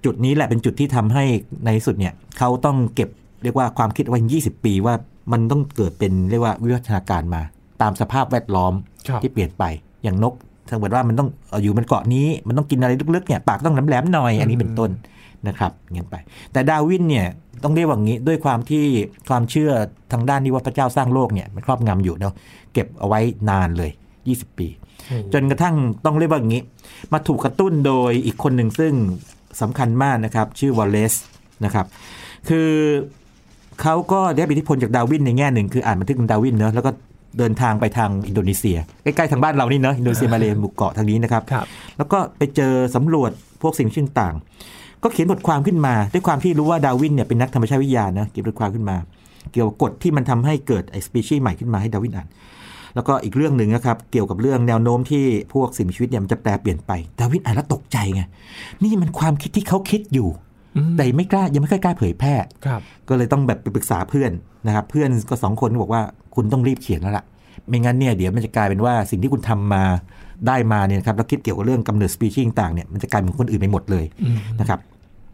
[0.04, 1.24] จุดนี้แหละเป็นจุดที่ทำให้
[1.64, 3.08] ในที่สุดเนี่ยเขาต้องเก็บ
[3.42, 4.94] เรียกว่าความคิดไว้ 20 ปีว่า
[5.32, 7.42] มันต้องเกิดเป็นเรียกว่าวิวัฒนาการมา
[7.82, 8.72] ตามสภาพแวดล้อม
[9.08, 9.64] ครับที่เปลี่ยนไป
[10.04, 10.34] อย่างนก
[10.68, 14.90] ถ้าเกิดว่ามันต้องเอ่ออยู่บนเกาะนี้มันต้องกินอะไรลึกๆเนี่ยปากต้องแหลมๆหน่อยอันนี้เป็นต้น
[15.48, 16.16] นะครับอย่างนั้นไป
[16.52, 17.26] แต่ดาวินเนี่ย
[17.64, 18.84] ต้องเรียกว่างี้ด้วยความที่
[19.28, 19.70] ความเชื่อ
[20.12, 22.34] ทางด้านที่ว่าพระเจ้าสร้างโลกเนี่ยมันครอบงำอยู่เนาะ
[22.72, 23.90] เก็บเอาไว้นานเลย
[24.24, 24.68] 20 ปี
[25.32, 26.62] จนกระทั่งต้องเรียกว่าอย่างนี้
[27.12, 28.92] มาถูกกระตุ้นโดยอีกคนหนึ่งซึ่ง
[29.60, 31.14] สำคัญมากนะครับ ชื่อวอลเลซ
[31.64, 31.86] นะครับ
[32.48, 32.70] คือ
[33.82, 36.90] เขาก็ได้รับอิทธิพลจากดาร์วินในแง่หนึ่งคืออ่านบันทึกของดาร์วินเนอะแล้วก็
[37.38, 41.66] เดินทางไปทางอินโดนีเซีย ใกล้ๆทางบ้านเรานี่เนอะอินโดนีเซียมาเลหมู่เกาะทางนี้นะครับครับ
[41.98, 43.30] แล้วก็ไปเจอสำรวจ
[43.62, 44.75] พวกสิ่งมีชีวิตต่างๆ
[45.06, 48.96] ก็เขียนบทความขึ้นมา ด้วยความที่รู้ว่าดาร์วินเนี่ยเป็นนักธรรมชาติวิทยานะเขียนบทความขึ้นมา
[49.52, 52.26] เกี่ยวกับกฎที่มันทำให้เกิดไอ้สปีชีส์ใหม่ขึ้นมาให้ดาร์วินอ่าน
[52.94, 58.22] แล้วก็อีกเรื่องหนึ่งนะครับเกี่ยวกับเรื่องแนวโน้มที่พวกสิ่งมีชีวิตเนี่ยมันจะแปลเปลี่ยนไปดาวินอ่านแล้วตกใจไง
[58.82, 60.28] นี่มันความคิดที่เขาคิดอยู่
[60.76, 62.34] อืมแต่ไม่กล้ายังไม่ค่อยกล้าเผยแพร่
[62.66, 64.30] ครับก็เลยต้องแบบไปปรึกษาเพื่อน
[64.66, 66.02] นะครับ เพื่อนก็สองคนก็บอกว่า
[66.34, 67.24] คุณต้องรีบเขียนแล้วล่ะ
[67.68, 69.82] ไม่งั้นเนี่ยเดี๋ยวมันจะกลายเป็นว่าสิ่งที่คุณทำมา
[70.46, 74.80] ได้มาเนี่ยนะครับแล้วคิดเกี่ยวกับเรื่องกำเนิดสปีชีส์ต่างๆเนี่ยมันจะกลายเป็นคนอื่นไปหมดเลยอืมนะครับ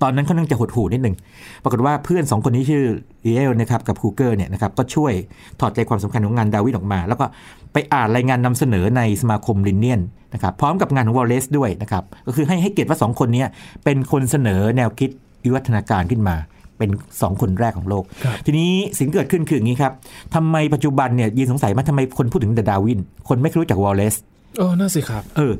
[0.03, 1.17] ตอนนั้นเขานั่งจะหดหูนิดหนึ่ง
[1.63, 2.85] ปรากฏว่าเพื่อนสองคนนี้ชื่อ
[3.23, 5.13] ไลเอลล์นะครับกับฮุกเกอร์เนี่ยนะครับก็ช่วย
[5.61, 7.27] ถอดใจความสำคัญของงานดาร์วินออกมา แล้วก็
[7.73, 10.01] ไปอ่านรายงานนำเสนอในสมาคมลินเนียน
[10.35, 13.45] นะครับพร้อมกับงานของวอลเลซด้วยนะครับก็คือให้ให้เกียรติว่าสองคนเนี้
[13.85, 15.11] เป็นคนเสนอแนวคิด
[15.45, 16.37] วิวัฒนาการขึ้นมา
[16.79, 16.91] เป็น
[17.23, 19.93] สองคนแรกของโลกครับทีนี้สิ่งที่เกิดขึ้นคืออย่างนี้ครับ
[20.35, 24.15] ทำไมปัจจุบันเนี่ยยีนสงสัยว่าทำไมคนพูดถึงแต่ดาร์วิน คนไม่รู้จักวอลเลซ
[24.59, 25.53] โอ้น่าสิครับ เออ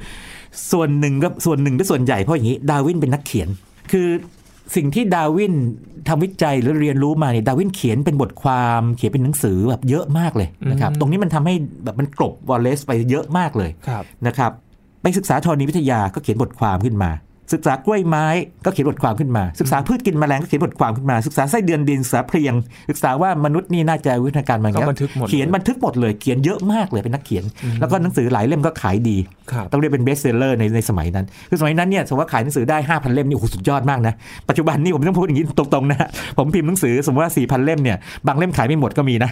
[0.73, 3.49] ส่วนหนึ่งก็ส่วนหนึ่งก็ส่วนใหญ่เพราะอย่างนี้ ดาร์วินเป็นนักเขียน
[3.91, 4.09] คือ
[4.77, 5.55] สิ่งที่ดาวิน
[6.09, 14.53] ทำวิจัยหรือเรียนรู้มาเนี่ยดาวินเขียนเป็นบทความเขียนเป็นหนังสือแบบเยอะมากเลยนะครับอืมตรงนี้มันทำให้แบบมันกลบวอลเลซไปเยอะมากเลยครับนะครับ
[15.03, 17.11] ไปศึกษาธรณีวิทยาก็เขียนบทความขึ้นมา
[17.53, 18.27] ศึกษากล้วยไม้
[18.65, 22.55] ก็เขียนบทความขึ้นมา ศึกษาพืชกินแมลงก็เขียนบทความขึ้นมา ศึกษาไส้เดือนดินศึกษาเพลียง
[22.91, 27.45] ศึกษาว่ามนุษย์นี่น่าจะวิวัฒนาการมาอย่างก็เงี้ยบันทึกหมดเขียนบันทึกหมดเลยเขียนเยอะมากเลยเป็นนักเขียน
[27.81, 29.42] แล้วก็หนังสือหลายเล่มก็ขายดีครับ
[29.73, 34.15] ต้องเรียกเป็น best seller ในในสมัยนั้น คือสมัยนั้นเนี่ยสมมติว่าขายหนังสือได้ 5,000 เล่มนี่โอ้โหสุดยอดมากนะ
[34.49, 39.31] ปัจจุบันนี่ผมต้องพูดอย่างนี้ตรงๆนะ ผมพิมพ์หนังสือสมมติว่า 4,000 เล่มเนี่ยบางเล่มขายไม่หมดก็มีนะ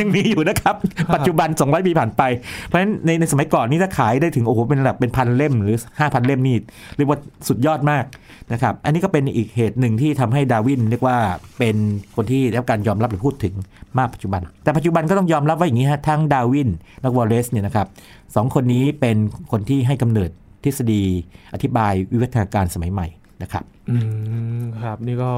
[0.00, 0.74] ยังมีอยู่นะครับ
[1.14, 2.22] ปัจจุบัน 200 ปีผ่านไป
[2.66, 6.56] เพราะฉะนั้นในในสมัยก่อนนี่ถ้าขายได้ถึงโอ้โหเป็นระดับเป็นพันเล่มหรือ 5,000 เล่มนี่
[6.96, 8.04] เรียกว่าสุดยอดมาก
[8.52, 11.18] นะครับ อันนี้ก็เป็นอีกเหตุหนึ่งที่ทำให้ดาร์วินเรียกว่า
[11.58, 11.76] เป็น
[12.16, 13.54] คนที่ได้รับการยอมรับหรือพูดถึง
[13.98, 17.86] มากปัจจุบัน แต่ปัจจุบันก็ต้องยอมรับว่าอย่างนี้ฮะทั้งดาร์วินและวอลเลซเนี่ยนะครับ
[18.34, 19.16] สองคนนี้เป็น
[19.52, 20.30] คนที่ให้กำเนิด
[20.64, 21.02] ทฤษฎี
[21.54, 23.06] อธิบายวิวัฒนาการสมัยใหม่
[23.42, 23.96] นะครับ อื
[24.60, 25.30] มครับนี่ก็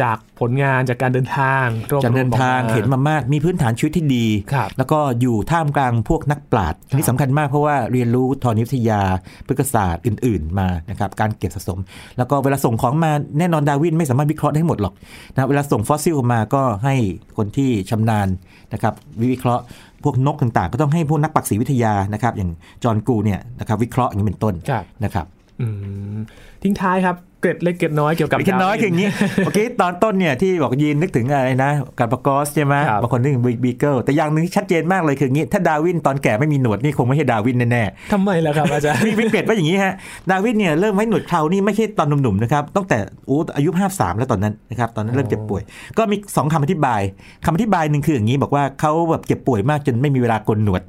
[0.00, 9.00] จากผลงานจากการเดินทางรวบรวมจากเดินทางออกมเห็นมามาก มีพื้นฐานชีวิตที่ดีครับแล้วก็อยู่ท่ามกลางพวกนักปราชญ์อันนี้สำคัญมากเพราะว่าเรียนรู้ธรณีวิทยา
[9.46, 11.78] พฤกษศาสตร์อื่น ๆ มานะครับการเก็บสะสม
[12.18, 14.94] แล้วก็เวลาส่งของมาแน่นอนดาร์วินไม่สามารถวิเคราะห์ได้หมดหรอก
[15.34, 16.94] นะเวลาส่งฟอสซิลมาก็ให้
[17.36, 18.28] คนที่ชำนาญ
[18.72, 18.94] นะครับ
[19.32, 19.62] วิเคราะห์
[20.04, 22.50] พวกนกต่างๆ ก็ต้องให้พวกนักปักษีวิทยานะครับอย่าง
[22.84, 25.26] จอห์นกูลด์เนี่ยนะครับวิเคราะห์อย่างนี้เป็นต้นครับนะครับ
[25.60, 25.66] อื
[26.14, 26.18] ม
[26.62, 29.08] ทิ้งท้ายครับ เกร็ดเล็กเกร็ดน้อยเกี่ยวกับเล็กน้อยคืออย่างนี้
[29.44, 39.92] เมื่อกี้ตอนต้นเนี่ยที่บอกยีนนึกถึงอะไรนะกาลาปากอสใช่ไหมครับบางคนนึกถึงบีเกิลแต่อย่างหนึ่งที่ชัดเจนมากเลยคืออย่างนี้ ถ้าดาร์วินตอนแก่ไม่มีหนวดนี่คงไม่ใช่ดาร์วินแน่ทำไมล่ะครับอาจารย์ๆมีวิกเกตว่าอย่างนี้ฮะ
[40.30, 45.62] ดาร์วินเนี่ยเริ่มไว้หนวดเครานี่ไม่ใช่ตอนหนุ่มๆนะครับตั้งแต่อู้อายุ53แล้วตอนนั้นนะครับตอนนั้นเริ่มเจ็บป่วย
[45.98, 47.00] ก็มีสองคำอธิบาย
[47.44, 50.82] คำอธิบายหนึ่งคืออย่างนี้บอกว่าเขาแบบเจ็บป่วยมากจนไม่มีเวลาโกนหนวด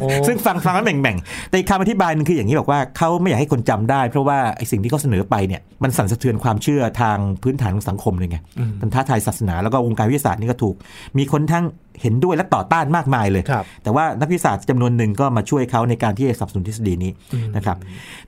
[0.00, 10.76] โอ้ซึ่งฟังฟังแล้วแบ่งๆแต่อีกคำอธิบายหนึงคืออย่างนี้บอกว่าเขาไม่อยากให้คนจำได้ เพราะว่าไอ้สิ่งที่เขาเสนอไปเนี่ยมันสั่นสะเทือนความเชื่อทางพื้นฐานของสังคมเลยไงอืมมันท้าทายศาสนาแล้วก็วงการวิทยาศาสตร์นี่ก็ถูก
[11.18, 11.64] มีคนทั้ง
[12.02, 17.12] เห็นด้วยและต่อต้านมากมายเลยครับแต่ว่านักวิทยาศาสตร์จำนวนหนึ่งก็มาช่วยเขาในการที่จะสนับสนุนทฤษฎีนี้
[17.56, 17.76] นะครับ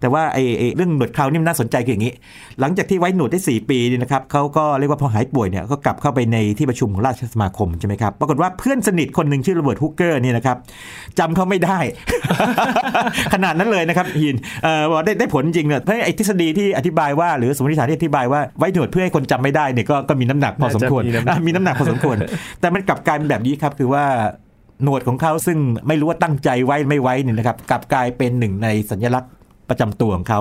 [0.00, 2.12] แต่ว่าไอ้ไอ้เรื่องหนวดเครานี่มันน่าสนใจคืออย่างนี้
[2.60, 10.56] หลังจากที่ไว้หนวดได้ 4 ปีเนี่ยนะครับเขาก็เรียกว่าพอหายป่วยเนี่ยก็กลับเข้าไปในที่ประชุมของราชสมาคมใช่ไหมครับปรากฏว่าเพื่อนสนิทคนหนึ่งชื่อโรเบิร์ตฮุกเกอร์เนี่ยนะครับ
[11.18, 11.78] จำเขาไม่ได้
[13.34, 22.16] ขนาดนั้นเลยนะครับฮินเอ่อบอกได้ได้ผลจริงเนี่ยเพราะไอ้ทฤษฎีที่อธิบายว่าหรือสมมติฐานที่อธิบายว่าไว้หนวดเพื่อให้คนจำไม่ได้เนี่ยก็ก็มีน้ำหนักพอสมควรน่าจะมีน้ำหนักอะมีน้ำหนักพอสมควร
[22.60, 24.04] แต่มันกลับกลายเป็นแบบนี้ครับคือว่า
[24.82, 29.32] หนวดของเขาซึ่งไม่รู้ว่าตั้งใจไว้ไม่ไว้เนี่ยนะครับกลับกลายเป็นหนึ่งในสัญลักษณ์
[29.68, 30.40] ประจำตัวของเขา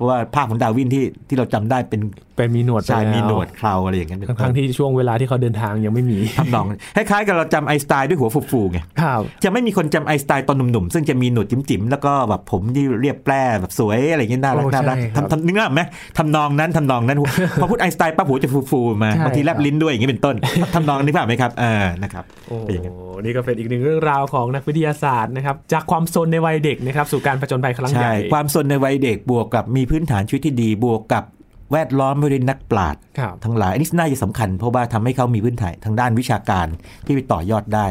[0.00, 2.00] เพราะว่าภาพของดาร์วินที่ที่เราจำได้เป็น
[2.36, 15.80] เป็นมีหนวดชายไปแล้วมีหนวดเคราอะไรอย่างนั้นเป็นต้นทั้งๆที่ช่วงเวลาที่เขาเดินทางยังไม่มีทำนองคล้ายๆกับเราจำไอน์สไตน์ด้วยหัวฟูๆไงครับจะไม่มีคนจำไอน์สไตน์ตอนหนุ่มๆ ซึ่งจะมีหนวดจิ๋มๆ แล้วก็แบบผมที่เรียบแปล้แบบสวยอะไรอย่างเงี้ยน่ารักโอ้น่ารักใช่ครับทำทำนึกออกไหม
[16.18, 17.18] ทำนองนั้นทำนองนั้น
[17.60, 20.36] พอพูดไอน์สไตน์ปั๊บหัวจะฟูๆมาใช่บางทีครับแลบลิ้นด้วยอย่างเงี้ยเป็นต้น
[20.74, 31.24] ทำนองนี้ผ่านไหมครับเออนะครับโอ้เป็นอย่างนั้นนี่ก็เป็นอีกหนึ่งเรื่องราวของนักวิทยาศาสตร์นะครับจากความซนในวัยเด็กนะครับสู่การผจญภัยครั้งใหใช่ญ่ความสนในวัยเด็กบวกกับมีพื้นฐานชีวิตที่ดีบวกกับ
[31.72, 36.66] แวดล้อมไปด้วยนักปราชญ์ครับทั้งหลาย อันนี้น่าจะสำคัญ เพราะว่าทำให้เขามีพื้นฐานทางด้านวิชาการ
[37.06, 37.86] ที่ไปต่อยอดได้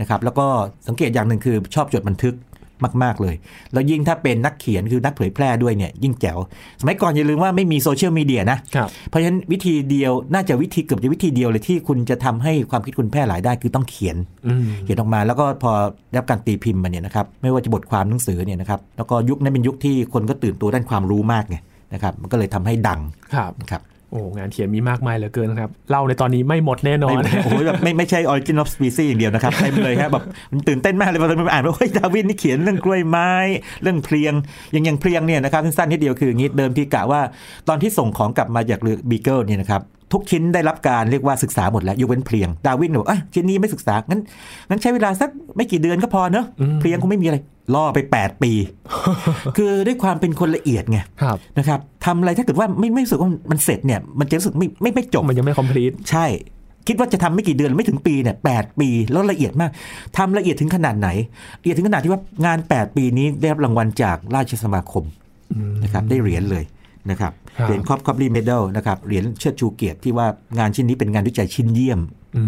[0.00, 0.46] นะครับ แล้วก็
[0.88, 2.34] สังเกตอย่างหนึ่งคือชอบจดบันทึก
[3.02, 3.34] มากๆเลย
[3.72, 6.38] แล้วยิ่งถ้าเป็นนักเขียนคือนักเผยแพร่ด้วยเนี่ยยิ่งแจ๋ว
[6.80, 14.16] สมัยก่อนอย่าลืมว่าไม่มีโซเชียลมีเดียนะครับเพราะฉะนั้นวิธีเดียวน่าจะวิธีเกือบจะวิธีเดียวเลยที่คุณจะทำให้ความคิดคุณแพร่หลายได้คือต้องเขียน
[14.46, 15.72] อืมเขียนออกมาแล้วก็พอ
[16.10, 21.56] ได้รับการตีพิมพ์มาเนี่ยนะครับไม่ว่าจะบทความหนังสือเนี่ยนะครับแล้วก็ยุคนั้นเป็นยุคที่คนก็ตื่นตัวด้านความรู้มากไง
[21.94, 23.00] นะครับมันก็เลยทำให้ดัง
[23.34, 33.30] ครับนะครับ โอ้งานเขียนมีมากมายเหลือเกินครับ เล่าในตอนนี้ไม่หมดแน่นอนไม่โอ้ยแบบไม่ไม่ใช่ origin of species อย่างเดียวนะครับเต็มเลยครับแบบมันตื่นเต้นมากเลยพอเราอ่านว่าเฮ้ยดาร์วินนี่เขียนเรื่องกล้วยไม้
[33.82, 34.34] เรื่องเพรียง
[34.72, 37.20] อย่างอย่างเพรียงเนี่ยนะครับสั้นๆนิดเดียวคืออย่างนี้เดิมที่กะว่า
[37.68, 44.20] ตอนที่ส่งของกลับมาจากเรือบีเกิลเนี่ยนะครับ ทุกชิ้นได้รับการเรียกว่าศึกษาหมดแล้วยกเว้นเพลียงดาร์วินบอกอะชิ้นนี้ไม่ศึกษางั้น
[44.68, 47.38] งั้นใช้เวลาสักไม่กี่เดือนก็พอเนอะอืมเพลียงคงไม่มีอะไร
[47.74, 48.52] ล่อไป 8 ปี
[49.56, 56.26] คือด้วยความเป็นคนละเอียดไงครับนะครับทำอะไรถ้าเกิดว่าไม่ไม่รู้สึกว่ามันเสร็จเนี่ยมันจะรู้สึกไม่ไม่ไม่จบมันยังไม่ complete ใช่
[56.88, 59.70] คิดว่าจะทำไม่กี่เดือนไม่ถึงปีเนี่ยแปี แล้วละเอียดมาก
[60.16, 61.08] ทำละเอียดถึงขนาดไหน
[61.60, 65.04] ละเอียดถึงขนาดที่ว่างาน 8 ปีนี้ได้รับรางวัลจากราชสมาคม
[65.82, 66.64] นะครับได้เหรียญเลย
[67.10, 70.26] นะครับครับเหรียญคอป Copley Medal นะครับเหรียญเชิดชูเกียรติที่ว่า
[70.58, 72.00] งานชิ้นนี้เป็นงานวิจัยชิ้นเยี่ยม
[72.36, 72.42] อื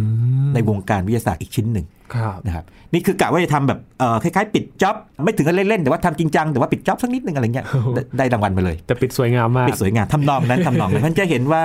[0.46, 11.62] มในวงการวิทยาศาสตร์อีกชิ้นหนึ่งครับนะครับนี่คือกะว่าจะทำแบบเอ่อคล้ายๆ ปิด job ไม่ถึงกับเล่นๆแต่ว่าทำจริงจังแต่ว่าปิด job สักนิดนึงอะไรเงี้ยได้ได้รางวัลมาเลย แต่ปิดสวยงามมาก ปิดสวยงามทำนองนั้นทำนองนั้นท่านจะเห็นว่า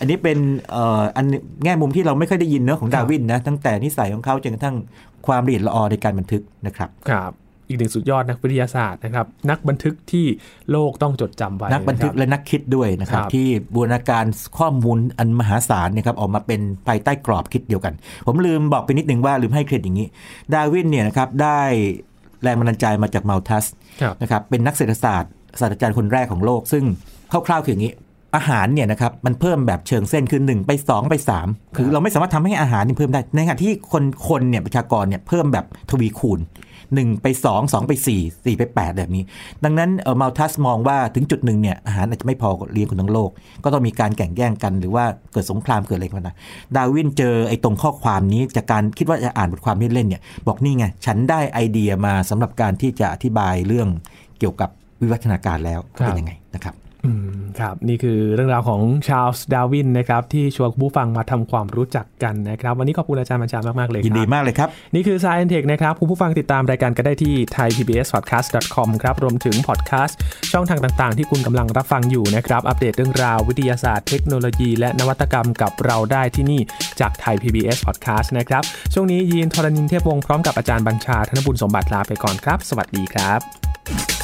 [0.00, 0.38] อันนี้เป็น
[0.70, 1.26] เอ่ออัน
[1.64, 4.76] แง่มุมที่เราไม่ค่อยได้ยินเนอะของดาร์วินนะตั้งแต่นิสัยของเขาจนกระทั่ง
[5.26, 7.32] ความละเอียดละออในการบันทึกนะครับครับ
[7.68, 10.26] อีกหนึ่งสุดยอดนักวิทยาศาสตร์นะครับ นักบันทึกที่
[10.70, 14.24] โลกต้องจดจำไว้ นักบันทึกะคและนักคิดด้วยนะครับครับ ที่บูรณาการ
[14.58, 17.94] ข้อมูลอันมหาศาลเนะครับออกมาเป็นภายใต้กรอบคิดเดียวกัน
[18.26, 20.08] ผมลืมบอกไปนิดนึงว่าลืมให้เครดิตอย่างนี้
[20.52, 21.60] ดาร์วินเนี่ยนะครับได้
[22.42, 23.64] แรงบันดาลใจมาจากมัลทัส
[24.02, 26.84] ครับนะครับเป็นนักเศรษฐศาสตร์ศาสตราจารย์คนแรกของโลก ซึ่ง
[27.32, 27.94] คร่าวๆคืออย่างนี้
[28.36, 36.40] อาหารเนี่ยนะครับมันเพิ่มแบบเชิงเส้นคือ1ไป 2 ไป 3 คือเราไม่สามารถทำให้อาหารนี่เพิ่มได้ ในขณะที่คนคนเนี่ยประชากรเนี่ยเพิ่มแบบทวีคูณ
[36.96, 39.22] 1 ไป 2 2 ไป 4 4 ไป 8 แบบนี้
[39.64, 43.30] ดังนั้นเออมัลทัสมองว่าถึงจุดหนึ่งเนี่ยอาหารอาจจะไม่พอเลี้ยงคนทั้งโลก
[43.64, 46.36] ก็ต้องมีการแข่งแย่งกันหรือว่าเกิดสงครามเกิดอะไรกันนะ
[46.76, 53.88] ดาร์วินเจอไอ้ตรงข้อความนี้จากการคิดว่าจะอ่านบทความเล่นๆเนี่ยบอกนี่ไงฉันได้ไอเดียมาสำหรับการที่จะอธิบายเรื่อง
[54.38, 54.70] เกี่ยวกับ
[55.02, 56.87] วิวัฒนาการแล้วครับเป็นยังไงนะครับออืม
[57.60, 70.18] ครับ นี่คือเรื่องราวของชาร์ลส์ดาร์วินนะครับ ที่ชวนคุณผู้ฟังมาทำความรู้จักกันนะครับ วันนี้ขอบคุณอาจารย์บัญชามากๆเลยครับยินดีมากเลยครับ นี่คือ Science Tech นะครับ คุณผู้ฟังติดตามรายการก็ได้ที่ thaipbspodcast.com ครับ รวมถึงพอดแคสต์
[70.52, 76.60] ช่องทางต่าง ๆ ที่คุณกำลังรับฟังอยู่นะครับ อัปเดตเรื่องราววิทยาศาสตร์เทคโนโลยีและนวัตกรรมกับเราได้ที่นี่
[77.00, 78.62] จากไทย PBS Podcast นะครับ
[78.94, 84.17] ช่วงนี้ยีนทรณินเทพวงศ์พร้อมกับอาจารย์บัญชาธนบุญสมบัติลาไปก่อนครับ สวัสดีครับ